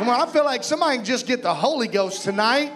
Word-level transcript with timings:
Come 0.00 0.08
on, 0.08 0.18
I 0.18 0.32
feel 0.32 0.46
like 0.46 0.64
somebody 0.64 0.96
can 0.96 1.04
just 1.04 1.26
get 1.26 1.42
the 1.42 1.52
Holy 1.52 1.86
Ghost 1.86 2.24
tonight. 2.24 2.72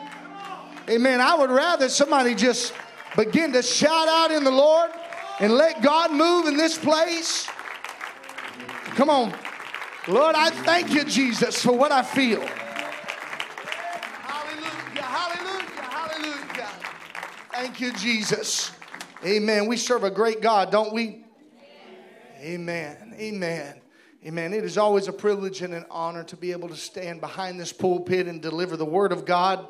Amen. 0.90 1.22
I 1.22 1.34
would 1.34 1.48
rather 1.48 1.88
somebody 1.88 2.34
just 2.34 2.74
begin 3.16 3.50
to 3.54 3.62
shout 3.62 4.08
out 4.08 4.30
in 4.30 4.44
the 4.44 4.50
Lord 4.50 4.90
and 5.40 5.54
let 5.54 5.80
God 5.80 6.12
move 6.12 6.44
in 6.44 6.58
this 6.58 6.76
place. 6.76 7.48
Come 8.96 9.08
on. 9.08 9.32
Lord, 10.06 10.36
I 10.36 10.50
thank 10.50 10.92
you, 10.92 11.02
Jesus, 11.02 11.62
for 11.62 11.72
what 11.72 11.92
I 11.92 12.02
feel. 12.02 12.42
Hallelujah, 14.20 15.00
hallelujah, 15.00 15.80
hallelujah. 15.80 16.68
Thank 17.52 17.80
you, 17.80 17.94
Jesus. 17.94 18.70
Amen. 19.24 19.66
We 19.66 19.78
serve 19.78 20.04
a 20.04 20.10
great 20.10 20.42
God, 20.42 20.70
don't 20.70 20.92
we? 20.92 21.24
Amen. 22.42 23.14
Amen. 23.18 23.80
Amen. 24.26 24.54
It 24.54 24.64
is 24.64 24.78
always 24.78 25.06
a 25.06 25.12
privilege 25.12 25.60
and 25.60 25.74
an 25.74 25.84
honor 25.90 26.24
to 26.24 26.36
be 26.36 26.52
able 26.52 26.70
to 26.70 26.76
stand 26.76 27.20
behind 27.20 27.60
this 27.60 27.74
pulpit 27.74 28.26
and 28.26 28.40
deliver 28.40 28.74
the 28.74 28.84
word 28.84 29.12
of 29.12 29.26
God. 29.26 29.68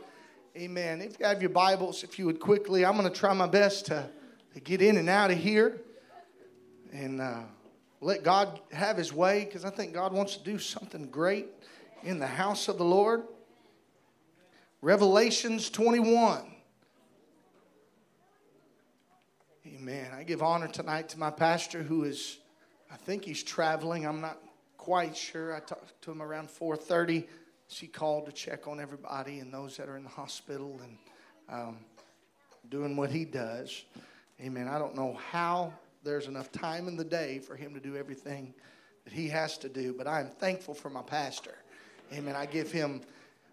Amen. 0.56 1.01
If 1.01 1.19
you 1.19 1.27
have 1.27 1.42
your 1.42 1.51
Bibles, 1.51 2.05
if 2.05 2.20
you 2.20 2.27
would 2.27 2.38
quickly, 2.38 2.87
I'm 2.87 2.96
going 2.96 3.12
to 3.12 3.19
try 3.19 3.32
my 3.32 3.48
best 3.48 3.87
to, 3.87 4.09
to 4.52 4.60
get 4.60 4.80
in 4.80 4.96
and 4.96 5.09
out 5.09 5.32
of 5.32 5.38
here 5.38 5.80
and 6.93 7.20
uh, 7.20 7.41
let 8.01 8.23
God 8.23 8.60
have 8.70 8.96
his 8.96 9.12
way 9.12 9.45
because 9.45 9.65
I 9.65 9.70
think 9.70 9.93
God 9.93 10.12
wants 10.12 10.37
to 10.37 10.45
do 10.45 10.60
something 10.60 11.10
great 11.10 11.48
in 12.05 12.21
the 12.21 12.29
house 12.29 12.68
of 12.68 12.79
the 12.79 12.84
Lord. 12.84 13.24
Revelations 14.80 15.68
21. 15.68 16.43
Amen. 19.66 20.12
I 20.16 20.23
give 20.23 20.45
honor 20.45 20.68
tonight 20.68 21.09
to 21.09 21.18
my 21.18 21.30
pastor 21.32 21.82
who 21.82 22.05
is, 22.05 22.38
I 22.88 22.96
think 22.96 23.24
he's 23.24 23.43
traveling. 23.43 24.07
I'm 24.07 24.21
not 24.21 24.38
quite 24.84 25.16
sure. 25.16 25.56
I 25.56 25.61
talked 25.61 26.02
to 26.02 26.11
him 26.11 26.20
around 26.20 26.51
4:30. 26.51 27.27
She 27.69 27.87
called 27.87 28.27
to 28.27 28.33
check 28.33 28.69
on 28.69 28.79
everybody 28.79 29.38
and 29.38 29.52
those 29.52 29.79
that 29.79 29.88
are 29.88 29.97
in 29.97 30.05
the 30.05 30.10
hospital 30.10 30.79
and 30.83 30.98
um, 31.49 31.79
doing 32.68 32.95
what 32.95 33.10
he 33.10 33.24
does. 33.24 33.82
Amen. 34.43 34.68
I 34.68 34.79
don't 34.79 34.95
know 34.95 35.18
how 35.30 35.73
there's 36.02 36.27
enough 36.27 36.52
time 36.52 36.87
in 36.87 36.99
the 36.99 37.05
day 37.05 37.38
for 37.38 37.57
him 37.57 37.73
to 37.73 37.80
do 37.80 37.96
everything 37.96 38.52
that 39.05 39.12
he 39.15 39.27
has 39.29 39.57
to 39.59 39.71
do, 39.71 39.95
but 39.96 40.07
I 40.07 40.21
am 40.21 40.29
thankful 40.29 40.74
for 40.74 40.90
my 40.90 41.01
pastor. 41.01 41.57
Amen. 42.12 42.37
I 42.37 42.45
give 42.45 42.71
him, 42.71 43.01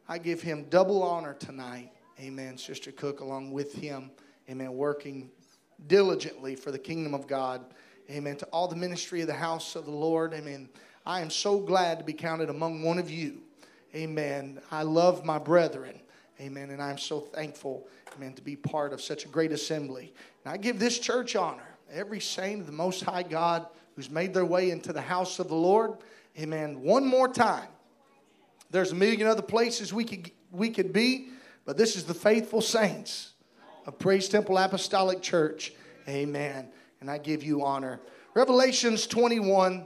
I 0.09 0.17
give 0.17 0.41
him 0.41 0.65
double 0.69 1.01
honor 1.01 1.33
tonight. 1.33 1.93
Amen. 2.19 2.57
Sister 2.57 2.91
Cook, 2.91 3.21
along 3.21 3.51
with 3.51 3.73
him. 3.73 4.11
Amen. 4.49 4.73
Working 4.73 5.31
diligently 5.87 6.57
for 6.57 6.71
the 6.71 6.79
kingdom 6.79 7.13
of 7.13 7.25
God. 7.25 7.73
Amen. 8.09 8.35
To 8.35 8.45
all 8.47 8.67
the 8.67 8.75
ministry 8.75 9.21
of 9.21 9.27
the 9.27 9.33
house 9.33 9.77
of 9.77 9.85
the 9.85 9.91
Lord. 9.91 10.33
Amen. 10.33 10.67
I 11.05 11.21
am 11.21 11.29
so 11.29 11.59
glad 11.59 11.99
to 11.99 12.05
be 12.05 12.13
counted 12.13 12.49
among 12.49 12.83
one 12.83 12.99
of 12.99 13.09
you. 13.09 13.41
Amen. 13.95 14.61
I 14.71 14.83
love 14.83 15.25
my 15.25 15.39
brethren. 15.39 15.99
Amen. 16.39 16.69
And 16.69 16.81
I'm 16.81 16.97
so 16.97 17.19
thankful, 17.19 17.87
amen, 18.15 18.33
to 18.33 18.41
be 18.41 18.55
part 18.55 18.93
of 18.93 19.01
such 19.01 19.25
a 19.25 19.27
great 19.27 19.51
assembly. 19.51 20.13
And 20.43 20.53
I 20.53 20.57
give 20.57 20.79
this 20.79 20.97
church 20.97 21.35
honor. 21.35 21.77
Every 21.91 22.19
saint 22.19 22.61
of 22.61 22.67
the 22.67 22.71
Most 22.71 23.03
High 23.03 23.23
God 23.23 23.67
who's 23.95 24.09
made 24.09 24.33
their 24.33 24.45
way 24.45 24.71
into 24.71 24.93
the 24.93 25.01
house 25.01 25.39
of 25.39 25.49
the 25.49 25.55
Lord. 25.55 25.97
Amen. 26.39 26.81
One 26.81 27.05
more 27.05 27.27
time. 27.27 27.67
There's 28.69 28.93
a 28.93 28.95
million 28.95 29.27
other 29.27 29.41
places 29.41 29.93
we 29.93 30.05
could, 30.05 30.31
we 30.49 30.69
could 30.69 30.93
be, 30.93 31.29
but 31.65 31.77
this 31.77 31.95
is 31.95 32.05
the 32.05 32.13
faithful 32.13 32.61
saints 32.61 33.33
of 33.85 33.99
Praise 33.99 34.29
Temple 34.29 34.57
Apostolic 34.57 35.21
Church. 35.21 35.73
Amen. 36.07 36.69
And 37.01 37.11
I 37.11 37.17
give 37.17 37.43
you 37.43 37.63
honor. 37.63 37.99
Revelations 38.33 39.05
21. 39.07 39.85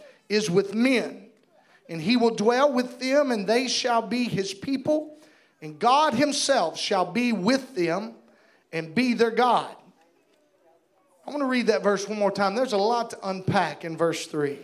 is 0.31 0.49
with 0.49 0.73
men, 0.73 1.25
and 1.89 2.01
he 2.01 2.15
will 2.15 2.33
dwell 2.33 2.71
with 2.71 2.99
them, 3.01 3.31
and 3.31 3.45
they 3.45 3.67
shall 3.67 4.01
be 4.01 4.23
his 4.23 4.53
people, 4.53 5.17
and 5.61 5.77
God 5.77 6.13
himself 6.13 6.79
shall 6.79 7.05
be 7.05 7.33
with 7.33 7.75
them 7.75 8.15
and 8.71 8.95
be 8.95 9.13
their 9.13 9.29
God. 9.29 9.75
I 11.27 11.31
want 11.31 11.41
to 11.41 11.47
read 11.47 11.67
that 11.67 11.83
verse 11.83 12.07
one 12.07 12.17
more 12.17 12.31
time. 12.31 12.55
There's 12.55 12.71
a 12.71 12.77
lot 12.77 13.09
to 13.09 13.29
unpack 13.29 13.83
in 13.83 13.97
verse 13.97 14.25
3. 14.25 14.57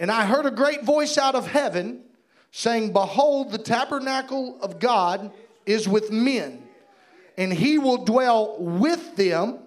And 0.00 0.10
I 0.10 0.26
heard 0.26 0.46
a 0.46 0.50
great 0.50 0.82
voice 0.82 1.16
out 1.16 1.36
of 1.36 1.46
heaven 1.46 2.02
saying, 2.50 2.92
Behold, 2.92 3.52
the 3.52 3.58
tabernacle 3.58 4.58
of 4.60 4.80
God 4.80 5.30
is 5.64 5.88
with 5.88 6.10
men, 6.10 6.60
and 7.36 7.52
he 7.52 7.78
will 7.78 8.04
dwell 8.04 8.56
with 8.58 9.14
them, 9.14 9.60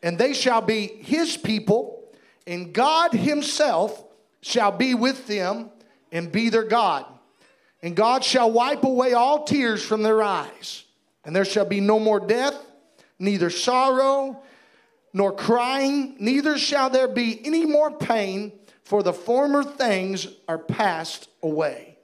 and 0.00 0.16
they 0.16 0.32
shall 0.32 0.60
be 0.60 0.86
his 0.86 1.36
people, 1.36 2.04
and 2.46 2.72
God 2.72 3.12
himself 3.12 4.04
shall 4.40 4.72
be 4.72 4.94
with 4.94 5.26
them 5.26 5.70
and 6.12 6.30
be 6.30 6.48
their 6.48 6.64
God. 6.64 7.04
And 7.82 7.94
God 7.94 8.24
shall 8.24 8.50
wipe 8.50 8.84
away 8.84 9.12
all 9.12 9.44
tears 9.44 9.82
from 9.84 10.02
their 10.02 10.22
eyes, 10.22 10.84
and 11.24 11.34
there 11.34 11.44
shall 11.44 11.66
be 11.66 11.80
no 11.80 11.98
more 11.98 12.20
death, 12.20 12.56
neither 13.18 13.50
sorrow 13.50 14.42
nor 15.12 15.32
crying, 15.32 16.14
neither 16.18 16.58
shall 16.58 16.90
there 16.90 17.08
be 17.08 17.40
any 17.46 17.64
more 17.64 17.90
pain, 17.90 18.52
for 18.84 19.02
the 19.02 19.12
former 19.12 19.64
things 19.64 20.28
are 20.46 20.58
passed 20.58 21.28
away. 21.42 21.96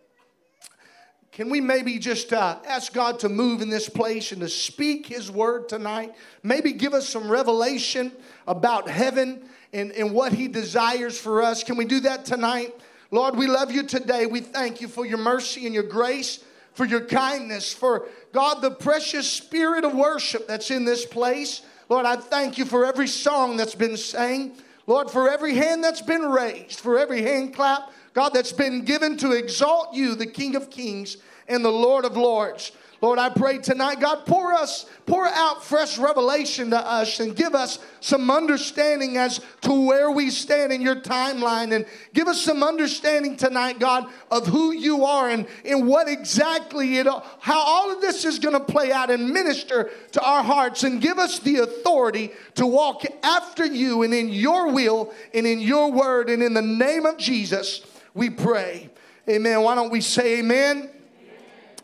Can 1.33 1.49
we 1.49 1.61
maybe 1.61 1.99
just 1.99 2.33
uh, 2.33 2.59
ask 2.67 2.93
God 2.93 3.19
to 3.21 3.29
move 3.29 3.63
in 3.63 3.71
this 3.71 3.89
place 3.89 4.33
and 4.33 4.41
to 4.43 4.49
speak 4.49 5.07
His 5.07 5.31
word 5.31 5.69
tonight? 5.69 6.15
Maybe 6.43 6.73
give 6.73 6.93
us 6.93 7.09
some 7.09 7.31
revelation 7.31 8.13
about 8.47 8.89
heaven 8.89 9.49
and, 9.73 9.93
and 9.93 10.13
what 10.13 10.33
He 10.33 10.49
desires 10.49 11.19
for 11.19 11.43
us. 11.43 11.65
Can 11.65 11.77
we 11.77 11.85
do 11.85 12.01
that 12.01 12.25
tonight? 12.25 12.75
Lord, 13.11 13.37
we 13.37 13.47
love 13.47 13.71
you 13.71 13.83
today. 13.83 14.27
We 14.27 14.41
thank 14.41 14.81
you 14.81 14.89
for 14.89 15.05
your 15.05 15.19
mercy 15.19 15.67
and 15.67 15.75
your 15.75 15.85
grace, 15.85 16.43
for 16.75 16.85
your 16.85 17.05
kindness, 17.05 17.73
for 17.73 18.07
God, 18.33 18.63
the 18.63 18.71
precious 18.71 19.31
spirit 19.31 19.85
of 19.85 19.95
worship 19.95 20.47
that's 20.47 20.71
in 20.71 20.85
this 20.85 21.05
place. 21.05 21.63
Lord, 21.89 22.07
I 22.07 22.17
thank 22.17 22.57
you 22.57 22.65
for 22.65 22.87
every 22.87 23.09
song 23.09 23.57
that's 23.57 23.75
been 23.75 23.97
sang. 23.97 24.53
Lord, 24.87 25.11
for 25.11 25.29
every 25.29 25.55
hand 25.55 25.85
that's 25.85 26.01
been 26.01 26.23
raised, 26.23 26.81
for 26.81 26.99
every 26.99 27.23
hand 27.23 27.55
clap 27.55 27.93
God, 28.15 28.31
that's 28.31 28.53
been 28.53 28.85
given 28.85 29.17
to 29.19 29.33
exalt 29.33 29.95
you, 29.95 30.15
the 30.15 30.27
King 30.27 30.55
of 30.55 30.71
Kings 30.71 31.17
and 31.49 31.65
the 31.65 31.73
Lord 31.73 32.05
of 32.05 32.17
Lords. 32.17 32.73
Lord, 33.03 33.19
I 33.19 33.31
pray 33.31 33.59
tonight, 33.59 33.99
God, 33.99 34.25
pour 34.27 34.55
us, 34.55 34.87
pour 35.07 35.27
out 35.27 35.65
fresh 35.65 35.99
revelation 35.99 36.71
to 36.71 36.79
us 36.79 37.19
and 37.19 37.35
give 37.35 37.53
us 37.53 37.81
some 37.99 38.31
understanding 38.31 39.17
as 39.17 39.41
to 39.63 39.73
where 39.73 40.13
we 40.13 40.31
stand 40.31 40.73
in 40.73 40.81
your 40.81 40.95
timeline 40.95 41.75
and 41.75 41.85
give 42.15 42.29
us 42.29 42.41
some 42.41 42.63
understanding 42.63 43.37
tonight, 43.37 43.81
God, 43.81 44.09
of 44.31 44.47
who 44.47 44.71
you 44.71 45.05
are 45.05 45.29
and, 45.29 45.49
and 45.65 45.89
what 45.89 46.09
exactly 46.09 46.99
it, 46.99 47.09
how 47.41 47.59
all 47.59 47.93
of 47.93 48.01
this 48.01 48.25
is 48.25 48.39
going 48.39 48.55
to 48.55 48.65
play 48.65 48.93
out 48.93 49.11
and 49.11 49.31
minister 49.31 49.91
to 50.13 50.23
our 50.23 50.45
hearts 50.45 50.85
and 50.85 51.01
give 51.01 51.19
us 51.19 51.41
the 51.41 51.57
authority 51.57 52.31
to 52.55 52.69
walk 52.69 53.03
after 53.25 53.67
you 53.67 54.05
and 54.05 54.15
in 54.15 54.29
your 54.29 54.71
will 54.71 55.13
and 55.35 55.45
in 55.45 55.59
your 55.59 55.91
word 55.91 56.31
and 56.31 56.41
in 56.41 56.55
the 56.55 56.63
name 56.63 57.05
of 57.05 57.19
Jesus 57.19 57.85
we 58.15 58.31
pray. 58.31 58.91
Amen. 59.29 59.61
Why 59.63 59.75
don't 59.75 59.91
we 59.91 60.01
say 60.01 60.39
amen? 60.39 60.89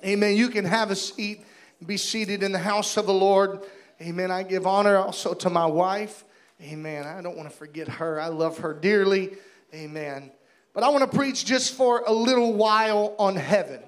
Amen. 0.05 0.37
You 0.37 0.49
can 0.49 0.65
have 0.65 0.91
a 0.91 0.97
seat, 0.97 1.45
be 1.85 1.97
seated 1.97 2.43
in 2.43 2.53
the 2.53 2.59
house 2.59 2.97
of 2.97 3.07
the 3.07 3.15
Lord. 3.15 3.61
Amen. 4.01 4.31
I 4.31 4.45
give 4.45 4.67
honor 4.67 4.97
also 4.97 5.35
to 5.35 5.51
my 5.51 5.67
wife. 5.67 6.25
Amen. 6.63 7.07
I 7.07 7.21
don't 7.21 7.37
want 7.37 7.51
to 7.51 7.57
forget 7.57 7.89
her. 7.89 8.21
I 8.21 8.29
love 8.29 8.59
her 8.59 8.75
dearly. 8.75 9.37
Amen. 9.75 10.31
But 10.73 10.85
I 10.85 10.89
want 10.91 11.11
to 11.11 11.17
preach 11.17 11.45
just 11.45 11.75
for 11.75 12.05
a 12.07 12.13
little 12.13 12.53
while 12.53 13.17
on 13.19 13.35
heaven. 13.35 13.81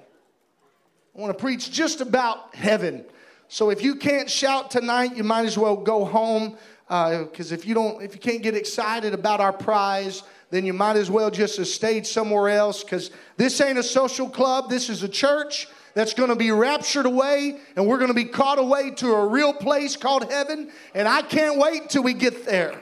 I 1.15 1.19
want 1.19 1.37
to 1.37 1.41
preach 1.41 1.71
just 1.71 2.01
about 2.01 2.53
heaven. 2.55 3.05
So 3.47 3.69
if 3.69 3.81
you 3.81 3.95
can't 3.95 4.29
shout 4.29 4.71
tonight, 4.71 5.15
you 5.15 5.23
might 5.23 5.45
as 5.45 5.57
well 5.57 5.77
go 5.77 6.03
home 6.05 6.57
because 6.87 7.51
uh, 7.51 7.55
if 7.55 7.65
you 7.65 7.73
don't, 7.73 8.01
if 8.01 8.13
you 8.13 8.19
can't 8.19 8.41
get 8.41 8.55
excited 8.55 9.13
about 9.13 9.39
our 9.39 9.53
prize, 9.53 10.23
then 10.49 10.65
you 10.65 10.73
might 10.73 10.97
as 10.97 11.09
well 11.09 11.31
just 11.31 11.57
have 11.57 11.67
stayed 11.67 12.05
somewhere 12.05 12.49
else 12.49 12.83
because 12.83 13.11
this 13.37 13.61
ain't 13.61 13.77
a 13.77 13.83
social 13.83 14.29
club. 14.29 14.69
This 14.69 14.89
is 14.89 15.03
a 15.03 15.09
church 15.09 15.67
that's 15.93 16.13
going 16.13 16.29
to 16.29 16.35
be 16.35 16.51
raptured 16.51 17.05
away 17.05 17.59
and 17.75 17.87
we're 17.87 17.97
going 17.97 18.09
to 18.09 18.13
be 18.13 18.25
caught 18.25 18.59
away 18.59 18.91
to 18.91 19.13
a 19.13 19.25
real 19.27 19.53
place 19.53 19.95
called 19.95 20.31
heaven. 20.31 20.71
And 20.95 21.07
I 21.07 21.21
can't 21.21 21.57
wait 21.57 21.89
till 21.89 22.03
we 22.03 22.13
get 22.13 22.45
there. 22.45 22.79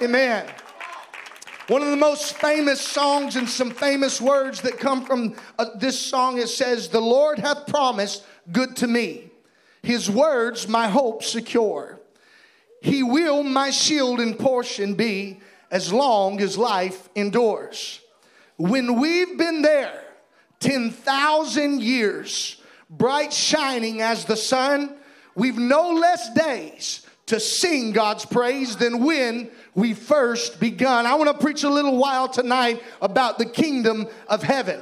Amen. 0.00 0.46
One 1.68 1.82
of 1.82 1.88
the 1.88 1.96
most 1.96 2.36
famous 2.38 2.80
songs 2.80 3.36
and 3.36 3.48
some 3.48 3.70
famous 3.70 4.20
words 4.20 4.60
that 4.62 4.78
come 4.78 5.04
from 5.04 5.36
uh, 5.58 5.66
this 5.76 5.98
song 5.98 6.38
it 6.38 6.48
says, 6.48 6.88
The 6.88 7.00
Lord 7.00 7.38
hath 7.38 7.66
promised 7.66 8.24
good 8.50 8.76
to 8.76 8.86
me. 8.86 9.30
His 9.82 10.10
words 10.10 10.68
my 10.68 10.88
hope 10.88 11.22
secure. 11.22 12.00
He 12.80 13.02
will 13.02 13.44
my 13.44 13.70
shield 13.70 14.20
and 14.20 14.36
portion 14.36 14.94
be 14.94 15.40
as 15.70 15.92
long 15.92 16.40
as 16.40 16.58
life 16.58 17.08
endures. 17.14 18.00
When 18.56 19.00
we've 19.00 19.38
been 19.38 19.62
there 19.62 20.04
10,000 20.62 21.82
years, 21.82 22.56
bright 22.88 23.32
shining 23.32 24.00
as 24.00 24.24
the 24.24 24.36
sun, 24.36 24.94
we've 25.34 25.58
no 25.58 25.90
less 25.90 26.32
days 26.34 27.06
to 27.26 27.40
sing 27.40 27.92
God's 27.92 28.24
praise 28.24 28.76
than 28.76 29.04
when 29.04 29.50
we 29.74 29.94
first 29.94 30.60
begun. 30.60 31.06
I 31.06 31.14
want 31.14 31.30
to 31.30 31.44
preach 31.44 31.64
a 31.64 31.70
little 31.70 31.96
while 31.96 32.28
tonight 32.28 32.82
about 33.00 33.38
the 33.38 33.46
kingdom 33.46 34.06
of 34.28 34.42
heaven. 34.42 34.80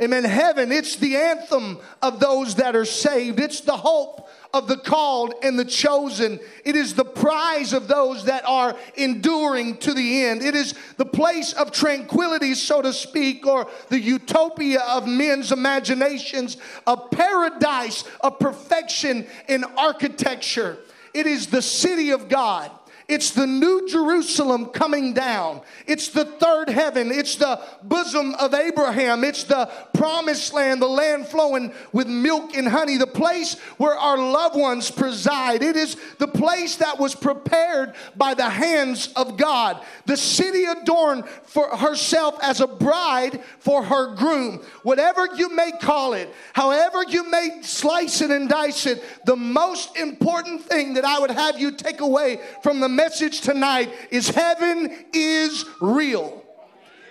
Amen. 0.00 0.24
Heaven, 0.24 0.72
it's 0.72 0.96
the 0.96 1.16
anthem 1.16 1.78
of 2.02 2.18
those 2.18 2.56
that 2.56 2.74
are 2.74 2.84
saved. 2.84 3.38
It's 3.38 3.60
the 3.60 3.76
hope 3.76 4.28
of 4.54 4.68
the 4.68 4.76
called 4.76 5.34
and 5.42 5.58
the 5.58 5.64
chosen. 5.64 6.38
It 6.64 6.76
is 6.76 6.94
the 6.94 7.04
prize 7.04 7.72
of 7.72 7.88
those 7.88 8.26
that 8.26 8.44
are 8.46 8.76
enduring 8.94 9.78
to 9.78 9.92
the 9.92 10.22
end. 10.22 10.42
It 10.42 10.54
is 10.54 10.74
the 10.96 11.04
place 11.04 11.52
of 11.54 11.72
tranquility, 11.72 12.54
so 12.54 12.80
to 12.80 12.92
speak, 12.92 13.46
or 13.46 13.66
the 13.88 13.98
utopia 13.98 14.80
of 14.88 15.08
men's 15.08 15.50
imaginations, 15.50 16.56
a 16.86 16.96
paradise 16.96 18.04
of 18.20 18.38
perfection 18.38 19.26
in 19.48 19.64
architecture. 19.76 20.78
It 21.12 21.26
is 21.26 21.48
the 21.48 21.62
city 21.62 22.10
of 22.10 22.28
God. 22.28 22.70
It's 23.06 23.32
the 23.32 23.46
new 23.46 23.86
Jerusalem 23.86 24.66
coming 24.66 25.12
down. 25.12 25.60
It's 25.86 26.08
the 26.08 26.24
third 26.24 26.70
heaven. 26.70 27.12
It's 27.12 27.36
the 27.36 27.60
bosom 27.82 28.34
of 28.36 28.54
Abraham. 28.54 29.24
It's 29.24 29.44
the 29.44 29.70
promised 29.92 30.54
land, 30.54 30.80
the 30.80 30.88
land 30.88 31.26
flowing 31.26 31.72
with 31.92 32.06
milk 32.06 32.56
and 32.56 32.66
honey, 32.66 32.96
the 32.96 33.06
place 33.06 33.58
where 33.76 33.94
our 33.94 34.16
loved 34.16 34.56
ones 34.56 34.90
preside. 34.90 35.62
It 35.62 35.76
is 35.76 35.96
the 36.18 36.28
place 36.28 36.76
that 36.76 36.98
was 36.98 37.14
prepared 37.14 37.94
by 38.16 38.32
the 38.32 38.48
hands 38.48 39.12
of 39.16 39.36
God. 39.36 39.82
The 40.06 40.16
city 40.16 40.64
adorned 40.64 41.26
for 41.44 41.76
herself 41.76 42.38
as 42.42 42.60
a 42.60 42.66
bride 42.66 43.42
for 43.58 43.82
her 43.82 44.14
groom. 44.14 44.64
Whatever 44.82 45.28
you 45.36 45.54
may 45.54 45.72
call 45.72 46.14
it, 46.14 46.32
however 46.54 47.04
you 47.06 47.30
may 47.30 47.60
slice 47.62 48.22
it 48.22 48.30
and 48.30 48.48
dice 48.48 48.86
it, 48.86 49.04
the 49.26 49.36
most 49.36 49.96
important 49.96 50.62
thing 50.62 50.94
that 50.94 51.04
I 51.04 51.18
would 51.18 51.30
have 51.30 51.60
you 51.60 51.70
take 51.70 52.00
away 52.00 52.40
from 52.62 52.80
the 52.80 52.93
message 52.94 53.40
tonight 53.40 53.92
is 54.10 54.28
heaven 54.28 55.06
is 55.12 55.64
real. 55.80 56.42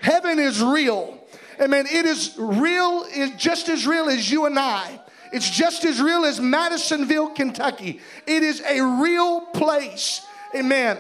Heaven 0.02 0.40
is 0.40 0.62
real. 0.62 1.18
Amen. 1.62 1.86
It 1.90 2.06
is 2.06 2.36
real, 2.38 3.06
is 3.14 3.32
just 3.32 3.70
as 3.70 3.86
real 3.86 4.10
as 4.10 4.30
you 4.30 4.46
and 4.46 4.58
I. 4.58 5.00
It's 5.32 5.50
just 5.50 5.86
as 5.86 6.02
real 6.02 6.26
as 6.26 6.40
Madisonville, 6.40 7.30
Kentucky. 7.30 8.00
It 8.28 8.44
is 8.44 8.62
a 8.62 8.82
real 9.02 9.42
place. 9.42 10.22
Amen. 10.56 10.98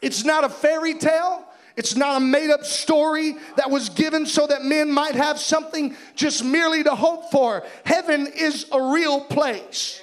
It's 0.00 0.24
not 0.24 0.44
a 0.44 0.48
fairy 0.48 0.94
tale. 0.94 1.44
It's 1.76 1.96
not 1.96 2.16
a 2.16 2.20
made 2.20 2.50
up 2.50 2.64
story 2.64 3.36
that 3.56 3.70
was 3.70 3.88
given 3.90 4.26
so 4.26 4.46
that 4.46 4.64
men 4.64 4.90
might 4.90 5.14
have 5.14 5.38
something 5.38 5.96
just 6.14 6.44
merely 6.44 6.82
to 6.84 6.94
hope 6.94 7.30
for. 7.30 7.64
Heaven 7.84 8.26
is 8.26 8.66
a 8.72 8.92
real 8.92 9.20
place. 9.20 10.00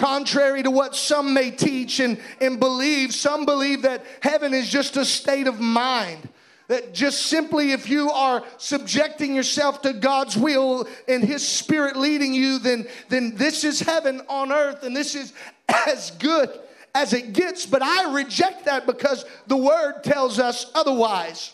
Contrary 0.00 0.62
to 0.62 0.70
what 0.70 0.96
some 0.96 1.34
may 1.34 1.50
teach 1.50 2.00
and, 2.00 2.18
and 2.40 2.58
believe, 2.58 3.12
some 3.12 3.44
believe 3.44 3.82
that 3.82 4.02
heaven 4.22 4.54
is 4.54 4.66
just 4.66 4.96
a 4.96 5.04
state 5.04 5.46
of 5.46 5.60
mind. 5.60 6.26
That 6.68 6.94
just 6.94 7.26
simply, 7.26 7.72
if 7.72 7.86
you 7.90 8.10
are 8.10 8.42
subjecting 8.56 9.34
yourself 9.34 9.82
to 9.82 9.92
God's 9.92 10.38
will 10.38 10.88
and 11.06 11.22
His 11.22 11.46
Spirit 11.46 11.96
leading 11.96 12.32
you, 12.32 12.58
then, 12.58 12.88
then 13.10 13.36
this 13.36 13.62
is 13.62 13.80
heaven 13.80 14.22
on 14.26 14.52
earth 14.52 14.84
and 14.84 14.96
this 14.96 15.14
is 15.14 15.34
as 15.86 16.12
good 16.12 16.48
as 16.94 17.12
it 17.12 17.34
gets. 17.34 17.66
But 17.66 17.82
I 17.82 18.10
reject 18.14 18.64
that 18.64 18.86
because 18.86 19.26
the 19.48 19.58
Word 19.58 20.02
tells 20.02 20.38
us 20.38 20.70
otherwise. 20.74 21.52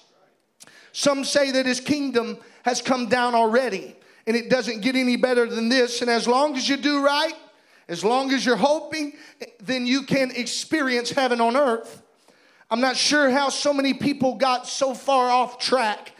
Some 0.92 1.24
say 1.24 1.50
that 1.50 1.66
His 1.66 1.80
kingdom 1.80 2.38
has 2.62 2.80
come 2.80 3.08
down 3.08 3.34
already 3.34 3.96
and 4.24 4.36
it 4.36 4.48
doesn't 4.48 4.82
get 4.82 4.94
any 4.94 5.16
better 5.16 5.46
than 5.46 5.68
this. 5.68 6.00
And 6.00 6.08
as 6.08 6.28
long 6.28 6.56
as 6.56 6.68
you 6.68 6.76
do 6.76 7.04
right, 7.04 7.34
as 7.88 8.04
long 8.04 8.32
as 8.32 8.44
you're 8.44 8.56
hoping, 8.56 9.12
then 9.60 9.86
you 9.86 10.02
can 10.02 10.30
experience 10.32 11.10
heaven 11.10 11.40
on 11.40 11.56
earth. 11.56 12.02
I'm 12.70 12.80
not 12.80 12.96
sure 12.96 13.30
how 13.30 13.48
so 13.48 13.72
many 13.72 13.94
people 13.94 14.34
got 14.34 14.66
so 14.66 14.92
far 14.92 15.30
off 15.30 15.58
track. 15.58 16.12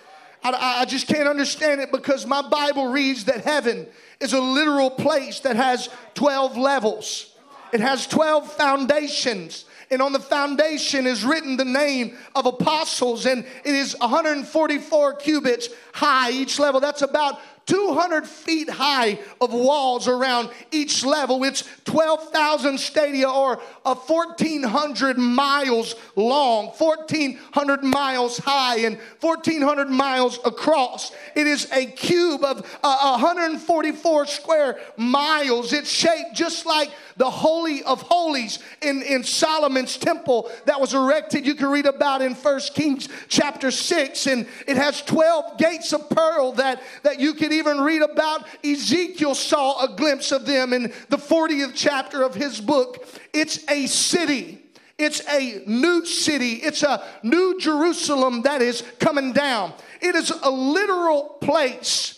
I, 0.44 0.82
I, 0.82 0.84
just 0.84 1.08
can't 1.08 1.28
understand 1.28 1.80
it 1.80 1.90
because 1.90 2.24
my 2.24 2.48
Bible 2.48 2.92
reads 2.92 3.24
that 3.24 3.42
heaven 3.42 3.86
is 4.20 4.32
a 4.32 4.40
literal 4.40 4.90
place 4.90 5.40
that 5.40 5.56
has 5.56 5.88
12 6.14 6.56
levels, 6.56 7.34
it 7.72 7.80
has 7.80 8.06
12 8.06 8.52
foundations. 8.52 9.64
And 9.88 10.02
on 10.02 10.12
the 10.12 10.18
foundation 10.18 11.06
is 11.06 11.24
written 11.24 11.56
the 11.56 11.64
name 11.64 12.16
of 12.34 12.44
apostles, 12.44 13.24
and 13.24 13.44
it 13.64 13.72
is 13.72 13.96
144 14.00 15.14
cubits 15.14 15.68
high 15.94 16.32
each 16.32 16.58
level. 16.58 16.80
That's 16.80 17.02
about 17.02 17.38
200 17.66 18.26
feet 18.26 18.70
high 18.70 19.18
of 19.40 19.52
walls 19.52 20.08
around 20.08 20.48
each 20.70 21.04
level. 21.04 21.42
It's 21.44 21.64
12,000 21.84 22.78
stadia 22.78 23.28
or 23.28 23.60
a 23.84 23.94
1,400 23.94 25.18
miles 25.18 25.96
long, 26.14 26.68
1,400 26.68 27.82
miles 27.82 28.38
high, 28.38 28.78
and 28.78 28.98
1,400 29.20 29.88
miles 29.88 30.38
across. 30.44 31.12
It 31.34 31.46
is 31.46 31.70
a 31.72 31.86
cube 31.86 32.44
of 32.44 32.78
uh, 32.82 33.18
144 33.18 34.26
square 34.26 34.78
miles. 34.96 35.72
It's 35.72 35.90
shaped 35.90 36.34
just 36.34 36.66
like 36.66 36.90
the 37.16 37.30
Holy 37.30 37.82
of 37.82 38.02
Holies 38.02 38.58
in, 38.82 39.02
in 39.02 39.24
Solomon's 39.24 39.96
temple 39.96 40.50
that 40.66 40.80
was 40.80 40.94
erected. 40.94 41.46
You 41.46 41.54
can 41.54 41.68
read 41.68 41.86
about 41.86 42.22
in 42.22 42.34
First 42.34 42.74
Kings 42.74 43.08
chapter 43.28 43.70
6. 43.70 44.26
And 44.26 44.46
it 44.66 44.76
has 44.76 45.02
12 45.02 45.58
gates 45.58 45.92
of 45.92 46.08
pearl 46.10 46.52
that, 46.52 46.82
that 47.02 47.18
you 47.18 47.34
can 47.34 47.52
even 47.58 47.80
read 47.80 48.02
about. 48.02 48.46
Ezekiel 48.64 49.34
saw 49.34 49.84
a 49.84 49.96
glimpse 49.96 50.32
of 50.32 50.46
them 50.46 50.72
in 50.72 50.92
the 51.08 51.16
40th 51.16 51.72
chapter 51.74 52.22
of 52.22 52.34
his 52.34 52.60
book. 52.60 53.06
It's 53.32 53.68
a 53.70 53.86
city. 53.86 54.62
It's 54.98 55.20
a 55.28 55.62
new 55.66 56.06
city. 56.06 56.54
It's 56.54 56.82
a 56.82 57.04
new 57.22 57.58
Jerusalem 57.60 58.42
that 58.42 58.62
is 58.62 58.82
coming 58.98 59.32
down. 59.32 59.72
It 60.00 60.14
is 60.14 60.30
a 60.30 60.50
literal 60.50 61.38
place 61.40 62.16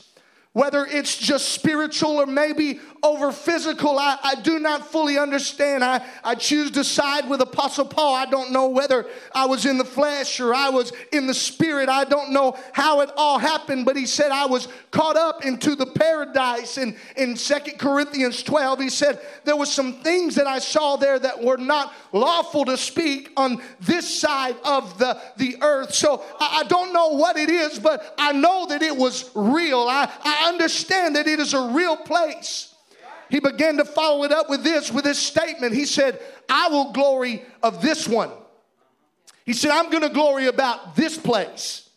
whether 0.58 0.86
it's 0.86 1.16
just 1.16 1.50
spiritual 1.50 2.16
or 2.20 2.26
maybe 2.26 2.80
over 3.02 3.32
physical, 3.32 3.98
I, 3.98 4.18
I 4.22 4.34
do 4.36 4.58
not 4.58 4.86
fully 4.86 5.18
understand. 5.18 5.84
I, 5.84 6.04
I 6.24 6.34
choose 6.34 6.70
to 6.72 6.84
side 6.84 7.28
with 7.28 7.40
Apostle 7.40 7.84
Paul. 7.84 8.14
I 8.14 8.26
don't 8.26 8.52
know 8.52 8.68
whether 8.68 9.06
I 9.34 9.46
was 9.46 9.66
in 9.66 9.78
the 9.78 9.84
flesh 9.84 10.40
or 10.40 10.54
I 10.54 10.68
was 10.70 10.92
in 11.12 11.26
the 11.26 11.34
spirit. 11.34 11.88
I 11.88 12.04
don't 12.04 12.32
know 12.32 12.56
how 12.72 13.00
it 13.00 13.10
all 13.16 13.38
happened, 13.38 13.84
but 13.84 13.96
he 13.96 14.06
said 14.06 14.30
I 14.30 14.46
was 14.46 14.68
caught 14.90 15.16
up 15.16 15.44
into 15.44 15.74
the 15.74 15.86
paradise. 15.86 16.76
And 16.76 16.96
in 17.16 17.36
Second 17.36 17.78
Corinthians 17.78 18.42
12, 18.42 18.80
he 18.80 18.90
said 18.90 19.20
there 19.44 19.56
were 19.56 19.66
some 19.66 19.94
things 20.02 20.34
that 20.34 20.46
I 20.46 20.58
saw 20.58 20.96
there 20.96 21.18
that 21.18 21.42
were 21.42 21.58
not 21.58 21.92
lawful 22.12 22.64
to 22.66 22.76
speak 22.76 23.30
on 23.36 23.62
this 23.80 24.20
side 24.20 24.56
of 24.64 24.98
the, 24.98 25.20
the 25.36 25.56
earth. 25.62 25.94
So 25.94 26.24
I, 26.40 26.60
I 26.60 26.64
don't 26.64 26.92
know 26.92 27.08
what 27.10 27.36
it 27.36 27.50
is, 27.50 27.78
but 27.78 28.14
I 28.18 28.32
know 28.32 28.66
that 28.66 28.82
it 28.82 28.96
was 28.96 29.30
real. 29.34 29.80
I, 29.88 30.10
I 30.22 30.48
understand 30.48 31.16
that 31.16 31.26
it 31.26 31.38
is 31.38 31.54
a 31.54 31.68
real 31.68 31.96
place 31.96 32.67
he 33.30 33.40
began 33.40 33.76
to 33.76 33.84
follow 33.84 34.24
it 34.24 34.32
up 34.32 34.48
with 34.48 34.62
this, 34.62 34.90
with 34.90 35.04
this 35.04 35.18
statement. 35.18 35.74
He 35.74 35.84
said, 35.84 36.20
I 36.48 36.68
will 36.68 36.92
glory 36.92 37.42
of 37.62 37.82
this 37.82 38.08
one. 38.08 38.30
He 39.44 39.52
said, 39.52 39.70
I'm 39.70 39.90
going 39.90 40.02
to 40.02 40.08
glory 40.08 40.46
about 40.46 40.96
this 40.96 41.16
place. 41.16 41.88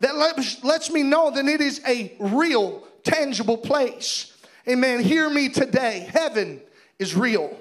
That 0.00 0.16
lets 0.62 0.90
me 0.90 1.02
know 1.02 1.30
that 1.30 1.44
it 1.46 1.60
is 1.60 1.80
a 1.86 2.14
real, 2.20 2.86
tangible 3.02 3.58
place. 3.58 4.32
Amen. 4.68 5.00
Hear 5.00 5.28
me 5.28 5.48
today. 5.48 6.08
Heaven 6.12 6.60
is 6.98 7.14
real. 7.14 7.58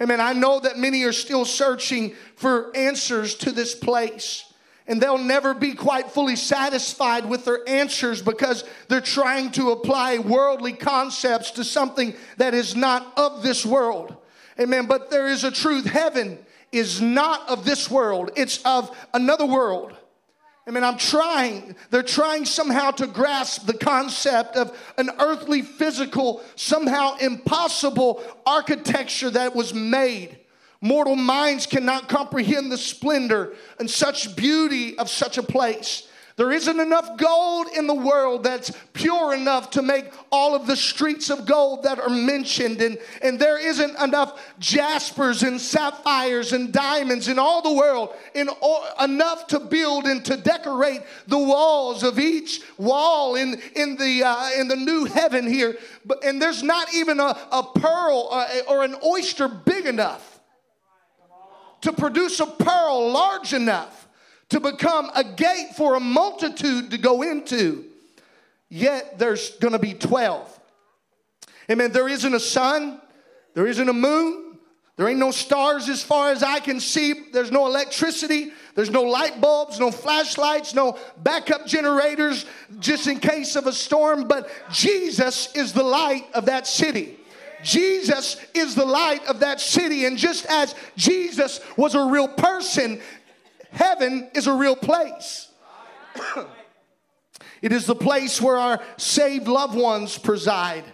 Amen. 0.00 0.20
I 0.20 0.32
know 0.32 0.60
that 0.60 0.78
many 0.78 1.02
are 1.04 1.12
still 1.12 1.44
searching 1.44 2.14
for 2.36 2.76
answers 2.76 3.34
to 3.36 3.52
this 3.52 3.74
place 3.74 4.51
and 4.86 5.00
they'll 5.00 5.18
never 5.18 5.54
be 5.54 5.74
quite 5.74 6.10
fully 6.10 6.36
satisfied 6.36 7.24
with 7.26 7.44
their 7.44 7.60
answers 7.68 8.20
because 8.20 8.64
they're 8.88 9.00
trying 9.00 9.50
to 9.52 9.70
apply 9.70 10.18
worldly 10.18 10.72
concepts 10.72 11.52
to 11.52 11.64
something 11.64 12.14
that 12.36 12.54
is 12.54 12.74
not 12.74 13.12
of 13.16 13.42
this 13.42 13.64
world. 13.64 14.16
Amen. 14.58 14.86
But 14.86 15.10
there 15.10 15.28
is 15.28 15.44
a 15.44 15.50
truth 15.50 15.86
heaven 15.86 16.38
is 16.72 17.00
not 17.00 17.48
of 17.48 17.64
this 17.64 17.90
world, 17.90 18.30
it's 18.36 18.62
of 18.64 18.96
another 19.12 19.46
world. 19.46 19.94
I 20.66 20.70
mean, 20.70 20.84
I'm 20.84 20.96
trying, 20.96 21.74
they're 21.90 22.04
trying 22.04 22.44
somehow 22.44 22.92
to 22.92 23.08
grasp 23.08 23.66
the 23.66 23.74
concept 23.74 24.56
of 24.56 24.76
an 24.96 25.10
earthly, 25.18 25.60
physical, 25.62 26.42
somehow 26.54 27.16
impossible 27.16 28.22
architecture 28.46 29.30
that 29.30 29.56
was 29.56 29.74
made 29.74 30.38
Mortal 30.82 31.14
minds 31.14 31.64
cannot 31.64 32.08
comprehend 32.08 32.72
the 32.72 32.76
splendor 32.76 33.54
and 33.78 33.88
such 33.88 34.34
beauty 34.34 34.98
of 34.98 35.08
such 35.08 35.38
a 35.38 35.42
place. 35.42 36.08
There 36.34 36.50
isn't 36.50 36.80
enough 36.80 37.18
gold 37.18 37.68
in 37.76 37.86
the 37.86 37.94
world 37.94 38.42
that's 38.42 38.72
pure 38.94 39.32
enough 39.32 39.70
to 39.70 39.82
make 39.82 40.06
all 40.32 40.56
of 40.56 40.66
the 40.66 40.74
streets 40.74 41.30
of 41.30 41.46
gold 41.46 41.84
that 41.84 42.00
are 42.00 42.08
mentioned. 42.08 42.80
And, 42.80 42.98
and 43.20 43.38
there 43.38 43.58
isn't 43.58 43.96
enough 44.00 44.42
jaspers 44.58 45.44
and 45.44 45.60
sapphires 45.60 46.52
and 46.52 46.72
diamonds 46.72 47.28
in 47.28 47.38
all 47.38 47.62
the 47.62 47.72
world 47.72 48.14
in, 48.34 48.48
enough 49.00 49.46
to 49.48 49.60
build 49.60 50.06
and 50.06 50.24
to 50.24 50.36
decorate 50.36 51.02
the 51.28 51.38
walls 51.38 52.02
of 52.02 52.18
each 52.18 52.62
wall 52.76 53.36
in, 53.36 53.60
in, 53.76 53.96
the, 53.96 54.24
uh, 54.24 54.48
in 54.58 54.66
the 54.66 54.76
new 54.76 55.04
heaven 55.04 55.46
here. 55.46 55.76
But, 56.04 56.24
and 56.24 56.42
there's 56.42 56.62
not 56.62 56.92
even 56.92 57.20
a, 57.20 57.36
a 57.52 57.62
pearl 57.62 58.28
or, 58.32 58.40
uh, 58.40 58.60
or 58.68 58.82
an 58.82 58.96
oyster 59.04 59.46
big 59.46 59.86
enough 59.86 60.31
to 61.82 61.92
produce 61.92 62.40
a 62.40 62.46
pearl 62.46 63.12
large 63.12 63.52
enough 63.52 64.08
to 64.48 64.60
become 64.60 65.10
a 65.14 65.24
gate 65.24 65.70
for 65.76 65.94
a 65.94 66.00
multitude 66.00 66.90
to 66.90 66.98
go 66.98 67.22
into. 67.22 67.84
Yet 68.68 69.18
there's 69.18 69.50
going 69.56 69.72
to 69.72 69.78
be 69.78 69.94
12. 69.94 70.60
Amen. 71.70 71.92
There 71.92 72.08
isn't 72.08 72.34
a 72.34 72.40
sun, 72.40 73.00
there 73.54 73.66
isn't 73.66 73.88
a 73.88 73.92
moon, 73.92 74.52
there 74.96 75.08
ain't 75.08 75.18
no 75.18 75.30
stars 75.30 75.88
as 75.88 76.02
far 76.02 76.30
as 76.30 76.42
I 76.42 76.60
can 76.60 76.78
see. 76.78 77.14
There's 77.32 77.50
no 77.50 77.66
electricity. 77.66 78.52
There's 78.74 78.90
no 78.90 79.02
light 79.02 79.40
bulbs, 79.40 79.80
no 79.80 79.90
flashlights, 79.90 80.74
no 80.74 80.98
backup 81.18 81.66
generators 81.66 82.46
just 82.78 83.06
in 83.06 83.18
case 83.18 83.56
of 83.56 83.66
a 83.66 83.72
storm. 83.72 84.28
But 84.28 84.50
Jesus 84.70 85.54
is 85.54 85.72
the 85.72 85.82
light 85.82 86.26
of 86.34 86.46
that 86.46 86.66
city. 86.66 87.18
Jesus 87.62 88.36
is 88.54 88.74
the 88.74 88.84
light 88.84 89.24
of 89.26 89.40
that 89.40 89.60
city. 89.60 90.04
And 90.06 90.18
just 90.18 90.46
as 90.46 90.74
Jesus 90.96 91.60
was 91.76 91.94
a 91.94 92.04
real 92.04 92.28
person, 92.28 93.00
Heaven 93.72 94.28
is 94.34 94.46
a 94.46 94.52
real 94.52 94.76
place. 94.76 95.48
it 97.62 97.72
is 97.72 97.86
the 97.86 97.94
place 97.94 98.40
where 98.40 98.56
our 98.56 98.80
saved 98.98 99.48
loved 99.48 99.76
ones 99.76 100.18
preside. 100.18 100.84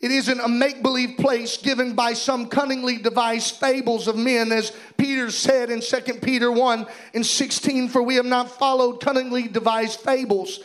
It 0.00 0.10
isn't 0.10 0.40
a 0.40 0.48
make 0.48 0.82
believe 0.82 1.18
place 1.18 1.58
given 1.58 1.94
by 1.94 2.14
some 2.14 2.46
cunningly 2.46 2.96
devised 2.96 3.56
fables 3.56 4.08
of 4.08 4.16
men, 4.16 4.50
as 4.50 4.72
Peter 4.96 5.30
said 5.30 5.70
in 5.70 5.82
2 5.82 6.14
Peter 6.20 6.50
1 6.50 6.86
and 7.14 7.24
16, 7.24 7.88
for 7.90 8.02
we 8.02 8.16
have 8.16 8.24
not 8.24 8.50
followed 8.50 9.00
cunningly 9.00 9.46
devised 9.46 10.00
fables 10.00 10.60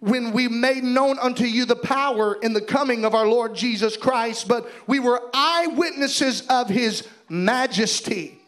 when 0.00 0.32
we 0.32 0.48
made 0.48 0.84
known 0.84 1.18
unto 1.18 1.44
you 1.44 1.64
the 1.64 1.76
power 1.76 2.34
in 2.42 2.52
the 2.52 2.60
coming 2.60 3.04
of 3.04 3.14
our 3.14 3.26
Lord 3.26 3.54
Jesus 3.54 3.96
Christ, 3.96 4.48
but 4.48 4.68
we 4.86 5.00
were 5.00 5.22
eyewitnesses 5.32 6.46
of 6.48 6.68
his 6.68 7.06
majesty. 7.28 8.38